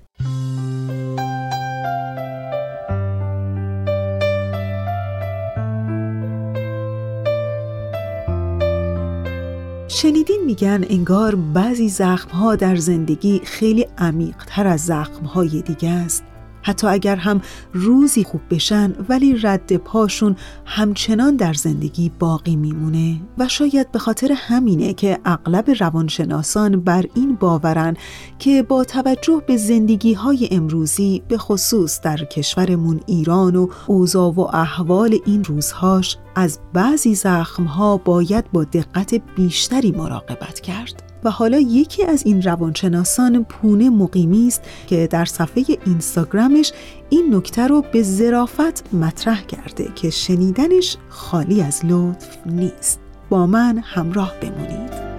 شنیدین 9.87 10.41
میگن 10.45 10.85
انگار 10.89 11.35
بعضی 11.35 11.89
زخمها 11.89 12.55
در 12.55 12.75
زندگی 12.75 13.41
خیلی 13.43 13.87
عمیق 13.97 14.35
تر 14.47 14.67
از 14.67 14.81
زخمهای 14.81 15.61
دیگه 15.61 15.89
است. 15.89 16.23
حتی 16.65 16.87
اگر 16.87 17.15
هم 17.15 17.41
روزی 17.73 18.23
خوب 18.23 18.41
بشن 18.49 18.93
ولی 19.09 19.37
رد 19.37 19.77
پاشون 19.77 20.35
همچنان 20.65 21.35
در 21.35 21.53
زندگی 21.53 22.11
باقی 22.19 22.55
میمونه. 22.55 23.21
و 23.37 23.47
شاید 23.47 23.91
به 23.91 23.99
خاطر 23.99 24.31
همینه 24.31 24.93
که 24.93 25.19
اغلب 25.25 25.71
روانشناسان 25.79 26.81
بر 26.81 27.05
این 27.15 27.35
باورن 27.35 27.97
که 28.39 28.63
با 28.63 28.83
توجه 28.83 29.43
به 29.47 29.57
زندگی 29.57 30.13
های 30.13 30.49
امروزی 30.51 31.23
به 31.27 31.37
خصوص 31.37 32.01
در 32.01 32.17
کشورمون 32.17 32.99
ایران 33.05 33.55
و 33.55 33.67
اوضاع 33.87 34.33
و 34.33 34.39
احوال 34.39 35.17
این 35.25 35.43
روزهاش 35.43 36.17
از 36.35 36.59
بعضی 36.73 37.15
زخمها 37.15 37.97
باید 37.97 38.51
با 38.51 38.63
دقت 38.63 39.21
بیشتری 39.35 39.91
مراقبت 39.91 40.59
کرد. 40.59 41.14
و 41.25 41.29
حالا 41.29 41.59
یکی 41.59 42.03
از 42.05 42.25
این 42.25 42.41
روانشناسان 42.41 43.43
پونه 43.43 43.89
مقیمی 43.89 44.47
است 44.47 44.61
که 44.87 45.07
در 45.07 45.25
صفحه 45.25 45.63
اینستاگرامش 45.85 46.71
این 47.09 47.35
نکته 47.35 47.67
رو 47.67 47.81
به 47.91 48.03
ظرافت 48.03 48.93
مطرح 48.93 49.41
کرده 49.41 49.87
که 49.95 50.09
شنیدنش 50.09 50.97
خالی 51.09 51.61
از 51.61 51.85
لطف 51.85 52.37
نیست. 52.45 52.99
با 53.29 53.47
من 53.47 53.77
همراه 53.77 54.33
بمونید. 54.41 55.14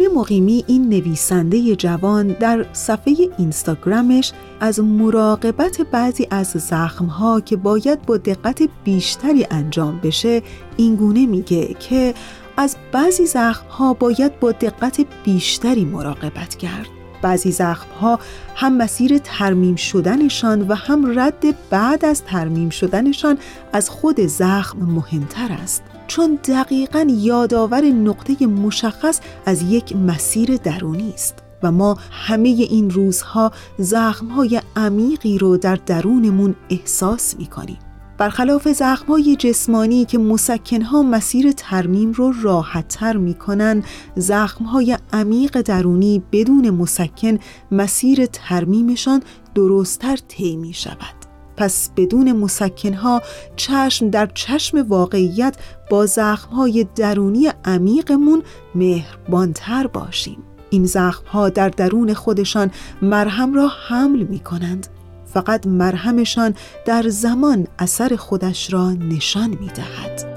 پونه 0.00 0.14
مقیمی 0.14 0.64
این 0.66 0.88
نویسنده 0.88 1.76
جوان 1.76 2.26
در 2.26 2.66
صفحه 2.72 3.14
اینستاگرامش 3.38 4.32
از 4.60 4.80
مراقبت 4.80 5.80
بعضی 5.80 6.26
از 6.30 6.46
زخمها 6.46 7.40
که 7.40 7.56
باید 7.56 8.02
با 8.02 8.16
دقت 8.16 8.62
بیشتری 8.84 9.46
انجام 9.50 10.00
بشه 10.02 10.42
اینگونه 10.76 11.26
میگه 11.26 11.74
که 11.74 12.14
از 12.56 12.76
بعضی 12.92 13.26
زخمها 13.26 13.94
باید 13.94 14.40
با 14.40 14.52
دقت 14.52 15.06
بیشتری 15.24 15.84
مراقبت 15.84 16.54
کرد. 16.54 16.88
بعضی 17.22 17.52
زخمها 17.52 18.18
هم 18.56 18.76
مسیر 18.76 19.18
ترمیم 19.18 19.76
شدنشان 19.76 20.68
و 20.68 20.74
هم 20.74 21.18
رد 21.18 21.70
بعد 21.70 22.04
از 22.04 22.24
ترمیم 22.24 22.70
شدنشان 22.70 23.38
از 23.72 23.90
خود 23.90 24.20
زخم 24.20 24.78
مهمتر 24.78 25.52
است. 25.62 25.89
چون 26.10 26.38
دقیقا 26.48 27.06
یادآور 27.10 27.84
نقطه 27.84 28.46
مشخص 28.46 29.20
از 29.46 29.62
یک 29.62 29.96
مسیر 29.96 30.56
درونی 30.56 31.12
است 31.14 31.34
و 31.62 31.72
ما 31.72 31.98
همه 32.10 32.48
این 32.48 32.90
روزها 32.90 33.52
زخمهای 33.78 34.60
عمیقی 34.76 35.38
رو 35.38 35.56
در 35.56 35.74
درونمون 35.86 36.54
احساس 36.70 37.34
می 37.38 37.46
کنیم. 37.46 37.78
برخلاف 38.18 38.68
زخمهای 38.68 39.36
جسمانی 39.36 40.04
که 40.04 40.18
مسکنها 40.18 41.02
مسیر 41.02 41.52
ترمیم 41.52 42.12
رو 42.12 42.32
راحتتر 42.42 43.16
می 43.16 43.34
کنن، 43.34 43.82
زخمهای 44.16 44.98
عمیق 45.12 45.60
درونی 45.60 46.22
بدون 46.32 46.70
مسکن 46.70 47.38
مسیر 47.70 48.26
ترمیمشان 48.26 49.22
درستتر 49.54 50.16
طی 50.16 50.56
می 50.56 50.72
شود. 50.72 51.19
پس 51.60 51.90
بدون 51.96 52.32
مسکنها 52.32 53.22
چشم 53.56 54.10
در 54.10 54.26
چشم 54.34 54.86
واقعیت 54.88 55.56
با 55.90 56.06
زخمهای 56.06 56.86
درونی 56.96 57.50
عمیقمون 57.64 58.42
مهربانتر 58.74 59.86
باشیم 59.86 60.38
این 60.70 60.86
زخمها 60.86 61.48
در 61.48 61.68
درون 61.68 62.14
خودشان 62.14 62.70
مرهم 63.02 63.54
را 63.54 63.68
حمل 63.88 64.22
می 64.22 64.38
کنند 64.38 64.86
فقط 65.24 65.66
مرهمشان 65.66 66.54
در 66.86 67.08
زمان 67.08 67.66
اثر 67.78 68.16
خودش 68.16 68.72
را 68.72 68.90
نشان 68.90 69.50
می 69.50 69.66
دهد. 69.66 70.29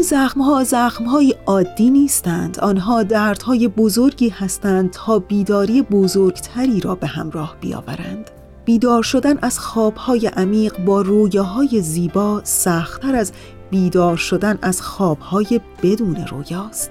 این 0.00 0.08
زخمها 0.08 0.64
زخمهای 0.64 1.34
عادی 1.46 1.90
نیستند. 1.90 2.58
آنها 2.60 3.02
دردهای 3.02 3.68
بزرگی 3.68 4.28
هستند 4.28 4.90
تا 4.90 5.18
بیداری 5.18 5.82
بزرگتری 5.82 6.80
را 6.80 6.94
به 6.94 7.06
همراه 7.06 7.56
بیاورند. 7.60 8.30
بیدار 8.64 9.02
شدن 9.02 9.38
از 9.42 9.58
خوابهای 9.58 10.26
عمیق 10.26 10.84
با 10.84 11.02
رویاهای 11.02 11.80
زیبا 11.80 12.40
سختتر 12.44 13.14
از 13.16 13.32
بیدار 13.70 14.16
شدن 14.16 14.58
از 14.62 14.82
خوابهای 14.82 15.60
بدون 15.82 16.26
رویاست. 16.30 16.90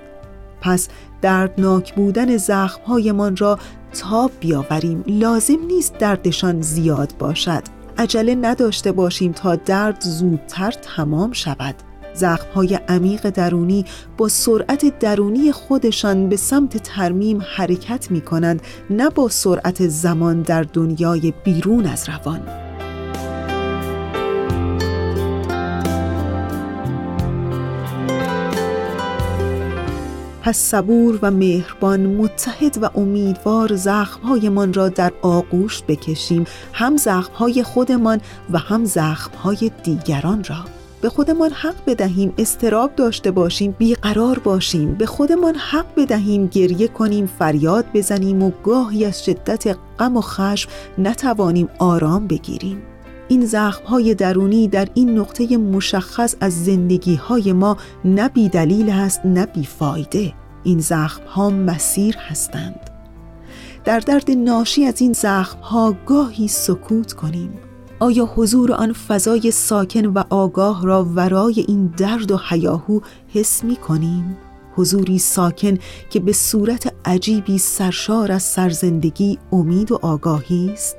پس 0.62 0.88
دردناک 1.22 1.96
بودن 1.96 2.38
زخمهایمان 2.38 3.38
را 3.38 3.60
تاب 4.00 4.32
بیاوریم. 4.40 5.04
لازم 5.08 5.66
نیست 5.68 5.98
دردشان 5.98 6.62
زیاد 6.62 7.14
باشد. 7.20 7.64
عجله 7.98 8.36
نداشته 8.36 8.92
باشیم 8.92 9.32
تا 9.32 9.56
درد 9.56 10.02
زودتر 10.02 10.72
تمام 10.72 11.32
شود. 11.32 11.89
زخمهای 12.14 12.80
عمیق 12.88 13.30
درونی 13.30 13.86
با 14.18 14.28
سرعت 14.28 15.00
درونی 15.00 15.52
خودشان 15.52 16.30
به 16.30 16.36
سمت 16.36 16.78
ترمیم 16.78 17.42
حرکت 17.56 18.12
می 18.12 18.22
کنند 18.22 18.62
نه 18.90 19.10
با 19.10 19.30
سرعت 19.30 19.88
زمان 19.88 20.42
در 20.42 20.64
دنیای 20.64 21.34
بیرون 21.44 21.86
از 21.86 22.10
روان. 22.10 22.70
پس 30.50 30.58
صبور 30.58 31.20
و 31.22 31.32
مهربان 31.32 32.06
متحد 32.06 32.84
و 32.84 32.90
امیدوار 32.96 33.76
زخمهایمان 33.76 34.74
را 34.74 34.90
در 34.90 35.14
آغوش 35.22 35.84
بکشیم 35.88 36.46
هم 36.74 36.98
زخمهای 36.98 37.64
خودمان 37.64 38.22
و 38.50 38.58
هم 38.58 38.86
زخمهای 38.86 39.72
دیگران 39.84 40.44
را. 40.44 40.79
به 41.02 41.10
خودمان 41.10 41.52
حق 41.52 41.76
بدهیم 41.88 42.34
استراب 42.38 42.96
داشته 42.96 43.32
باشیم 43.32 43.76
بیقرار 43.78 44.40
باشیم. 44.40 44.96
به 44.96 45.06
خودمان 45.06 45.56
حق 45.56 45.86
بدهیم 45.98 46.48
گریه 46.48 46.88
کنیم 46.88 47.26
فریاد 47.26 47.86
بزنیم 47.94 48.44
و 48.44 48.52
گاهی 48.64 49.06
از 49.06 49.26
شدت 49.26 49.78
غم 50.00 50.18
و 50.18 50.22
خشم 50.22 50.70
نتوانیم 50.98 51.70
آرام 51.80 52.28
بگیریم. 52.28 52.82
این 53.28 53.46
زخمهای 53.46 54.16
درونی 54.16 54.68
در 54.68 54.88
این 54.94 55.20
نقطه 55.20 55.58
مشخص 55.58 56.36
از 56.42 56.66
زندگی 56.66 57.16
های 57.16 57.54
ما 57.54 57.78
نه 58.06 58.30
بی 58.30 58.50
دلیل 58.50 58.90
است 58.90 59.26
نه 59.26 59.46
بی 59.46 59.66
فایده 59.66 60.34
این 60.64 60.80
زخمها 60.80 61.50
مسیر 61.50 62.18
هستند. 62.18 62.90
در 63.86 64.00
درد 64.00 64.32
ناشی 64.32 64.86
از 64.86 65.02
این 65.02 65.14
زخمها 65.14 65.96
گاهی 66.06 66.48
سکوت 66.48 67.14
کنیم. 67.14 67.69
آیا 68.00 68.26
حضور 68.36 68.72
آن 68.72 68.94
فضای 68.94 69.52
ساکن 69.52 70.06
و 70.06 70.24
آگاه 70.30 70.86
را 70.86 71.06
ورای 71.16 71.66
این 71.68 71.94
درد 71.98 72.32
و 72.32 72.38
حیاهو 72.50 73.00
حس 73.34 73.64
می 73.64 73.76
کنیم؟ 73.76 74.38
حضوری 74.76 75.20
ساکن 75.20 75.78
که 76.10 76.20
به 76.20 76.34
صورت 76.34 76.94
عجیبی 77.06 77.58
سرشار 77.58 78.32
از 78.32 78.44
سرزندگی 78.44 79.38
امید 79.52 79.92
و 79.92 80.00
آگاهی 80.02 80.70
است؟ 80.74 80.96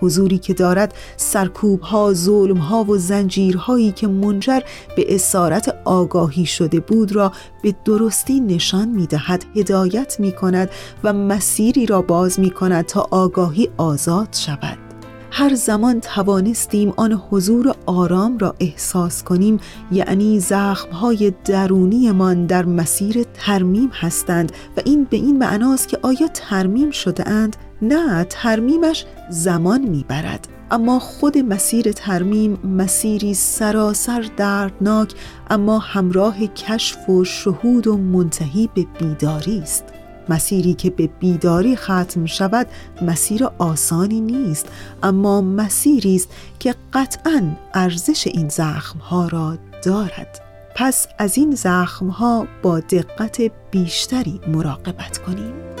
حضوری 0.00 0.38
که 0.38 0.54
دارد 0.54 0.94
سرکوب 1.16 1.80
ها، 1.80 2.12
ظلم 2.12 2.56
ها 2.56 2.84
و 2.84 2.98
زنجیرهایی 2.98 3.92
که 3.92 4.06
منجر 4.06 4.60
به 4.96 5.14
اسارت 5.14 5.76
ناآگاهی 5.86 6.46
شده 6.46 6.80
بود 6.80 7.12
را 7.12 7.32
به 7.62 7.74
درستی 7.84 8.40
نشان 8.40 8.88
می 8.88 9.06
دهد 9.06 9.44
هدایت 9.56 10.16
می 10.20 10.32
کند 10.32 10.70
و 11.04 11.12
مسیری 11.12 11.86
را 11.86 12.02
باز 12.02 12.40
می 12.40 12.50
کند 12.50 12.86
تا 12.86 13.08
آگاهی 13.10 13.68
آزاد 13.76 14.28
شود 14.32 14.85
هر 15.30 15.54
زمان 15.54 16.00
توانستیم 16.00 16.92
آن 16.96 17.12
حضور 17.30 17.74
آرام 17.86 18.38
را 18.38 18.54
احساس 18.60 19.22
کنیم 19.22 19.60
یعنی 19.92 20.40
زخمهای 20.40 21.32
درونیمان 21.44 22.46
در 22.46 22.64
مسیر 22.64 23.22
ترمیم 23.34 23.90
هستند 23.92 24.52
و 24.76 24.80
این 24.84 25.04
به 25.04 25.16
این 25.16 25.38
معناست 25.38 25.88
که 25.88 25.98
آیا 26.02 26.28
ترمیم 26.34 26.90
شده 26.90 27.28
اند؟ 27.28 27.56
نه 27.82 28.24
ترمیمش 28.24 29.04
زمان 29.30 29.80
می‌برد 29.80 30.48
اما 30.70 30.98
خود 30.98 31.38
مسیر 31.38 31.92
ترمیم 31.92 32.58
مسیری 32.64 33.34
سراسر 33.34 34.24
دردناک 34.36 35.12
اما 35.50 35.78
همراه 35.78 36.46
کشف 36.46 37.08
و 37.08 37.24
شهود 37.24 37.86
و 37.86 37.96
منتهی 37.96 38.68
به 38.74 38.86
بیداری 38.98 39.58
است 39.58 39.84
مسیری 40.28 40.74
که 40.74 40.90
به 40.90 41.06
بیداری 41.06 41.76
ختم 41.76 42.26
شود 42.26 42.66
مسیر 43.02 43.44
آسانی 43.58 44.20
نیست 44.20 44.66
اما 45.02 45.40
مسیری 45.40 46.16
است 46.16 46.28
که 46.58 46.74
قطعا 46.92 47.42
ارزش 47.74 48.26
این 48.26 48.48
زخمها 48.48 49.28
را 49.28 49.58
دارد. 49.82 50.40
پس 50.74 51.06
از 51.18 51.38
این 51.38 51.54
زخمها 51.54 52.46
با 52.62 52.80
دقت 52.80 53.42
بیشتری 53.70 54.40
مراقبت 54.48 55.18
کنیم. 55.18 55.75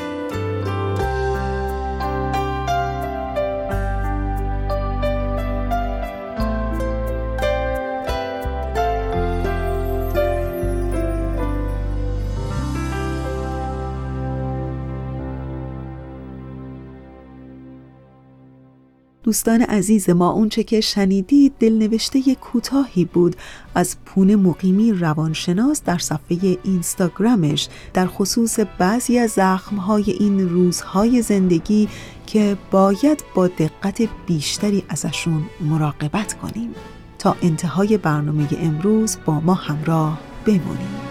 دوستان 19.26 19.62
عزیز 19.62 20.10
ما 20.10 20.30
اونچه 20.30 20.62
که 20.62 20.80
شنیدید 20.80 21.52
دلنوشته 21.58 22.34
کوتاهی 22.34 23.04
بود 23.04 23.36
از 23.74 23.96
پون 24.04 24.34
مقیمی 24.34 24.92
روانشناس 24.92 25.82
در 25.84 25.98
صفحه 25.98 26.58
اینستاگرامش 26.64 27.68
در 27.94 28.06
خصوص 28.06 28.60
بعضی 28.78 29.18
از 29.18 29.30
زخمهای 29.30 30.10
این 30.10 30.48
روزهای 30.48 31.22
زندگی 31.22 31.88
که 32.26 32.56
باید 32.70 33.24
با 33.34 33.46
دقت 33.46 34.08
بیشتری 34.26 34.84
ازشون 34.88 35.42
مراقبت 35.60 36.34
کنیم. 36.34 36.74
تا 37.18 37.36
انتهای 37.42 37.96
برنامه 37.96 38.48
امروز 38.62 39.16
با 39.24 39.40
ما 39.40 39.54
همراه 39.54 40.20
بمونید. 40.44 41.06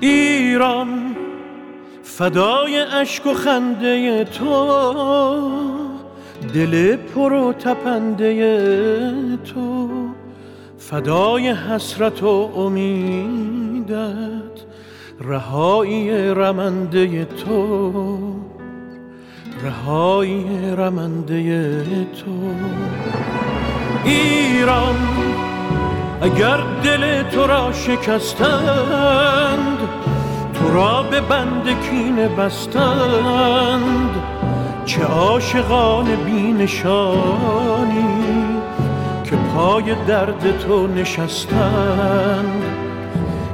ایران 0.00 1.16
فدای 2.02 2.78
اشک 2.78 3.26
و 3.26 3.34
خنده 3.34 4.24
تو. 4.24 5.95
دل 6.54 6.96
پر 6.96 7.32
و 7.32 7.52
تپنده 7.52 9.12
تو 9.44 9.88
فدای 10.78 11.48
حسرت 11.48 12.22
و 12.22 12.50
امیدت 12.56 13.96
رهایی 15.20 16.34
رمنده 16.34 17.24
تو 17.24 18.12
رهایی 19.64 20.44
رمنده 20.76 21.84
تو. 21.84 22.30
ایران 24.04 24.96
اگر 26.22 26.58
دل 26.84 27.22
تو 27.22 27.46
را 27.46 27.72
شکستند 27.72 29.78
تو 30.54 30.74
را 30.74 31.02
به 31.02 31.20
بند 31.20 31.80
کینه 31.90 32.28
بستند. 32.28 34.35
چه 34.86 35.04
عاشقان 35.04 36.16
بینشانی 36.16 37.16
که 39.24 39.36
پای 39.36 39.94
درد 40.06 40.58
تو 40.58 40.86
نشستند 40.86 42.62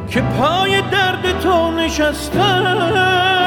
که 0.08 0.20
پای 0.20 0.82
درد 0.82 1.40
تو 1.40 1.70
نشستند 1.70 3.41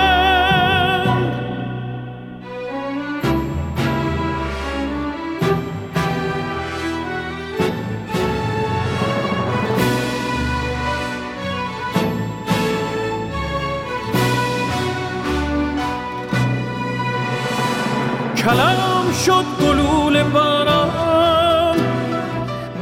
کلام 18.46 19.12
شد 19.26 19.46
گلول 19.62 20.24
باران. 20.24 21.78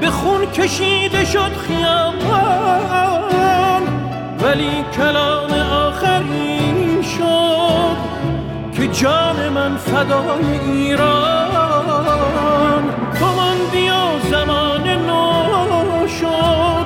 به 0.01 0.09
خون 0.09 0.45
کشیده 0.45 1.26
شد 1.26 1.51
خیابان. 1.68 3.03
ولی 4.39 4.86
کلام 4.97 5.51
آخری 5.72 7.03
شد 7.03 7.97
که 8.78 8.88
جان 8.88 9.49
من 9.49 9.78
فدای 9.78 10.59
ایران. 10.66 11.53
تو 13.20 13.26
بیا 13.72 14.20
زمان 14.32 14.88
نو 14.88 16.07
شد. 16.07 16.86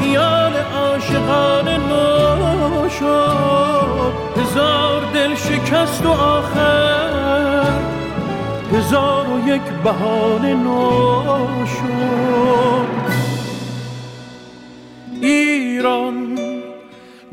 خیال 0.00 0.52
عاشقان 0.76 1.68
نو 1.68 2.88
شد. 2.88 4.12
هزار 4.36 5.02
دل 5.14 5.34
شکست 5.34 6.06
و 6.06 6.10
آخر. 6.10 7.51
هزار 8.72 9.26
و 9.30 9.48
یک 9.48 9.62
بهانه 9.84 10.54
شد 11.66 13.02
ایران 15.22 16.38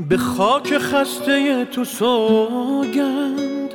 به 0.09 0.17
خاک 0.17 0.77
خسته 0.77 1.65
تو 1.65 1.83
سوگند 1.83 3.69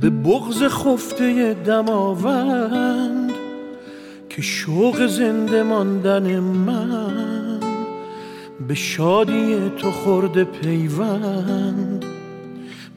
به 0.00 0.10
بغز 0.10 0.62
خفته 0.62 1.54
دماوند 1.54 3.32
که 4.30 4.42
شوق 4.42 5.06
زنده 5.06 5.62
ماندن 5.62 6.40
من 6.40 7.60
به 8.68 8.74
شادی 8.74 9.72
تو 9.78 9.90
خورده 9.90 10.44
پیوند. 10.44 12.13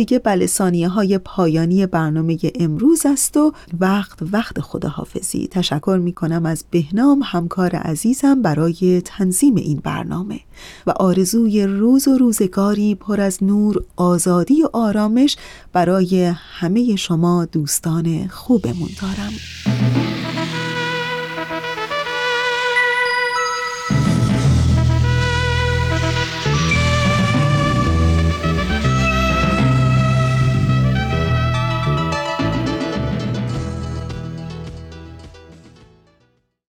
دیگه 0.00 0.18
بله 0.18 0.46
ثانیه 0.46 0.88
های 0.88 1.18
پایانی 1.18 1.86
برنامه 1.86 2.38
امروز 2.54 3.06
است 3.06 3.36
و 3.36 3.52
وقت 3.80 4.18
وقت 4.32 4.60
خداحافظی. 4.60 5.48
تشکر 5.50 6.00
می 6.02 6.12
کنم 6.12 6.46
از 6.46 6.64
بهنام 6.70 7.22
همکار 7.24 7.76
عزیزم 7.76 8.42
برای 8.42 9.02
تنظیم 9.04 9.56
این 9.56 9.80
برنامه. 9.84 10.40
و 10.86 10.90
آرزوی 10.90 11.66
روز 11.66 12.08
و 12.08 12.18
روزگاری 12.18 12.94
پر 12.94 13.20
از 13.20 13.44
نور 13.44 13.84
آزادی 13.96 14.62
و 14.62 14.68
آرامش 14.72 15.36
برای 15.72 16.24
همه 16.34 16.96
شما 16.96 17.44
دوستان 17.44 18.28
خوبمون 18.28 18.90
دارم. 19.00 19.32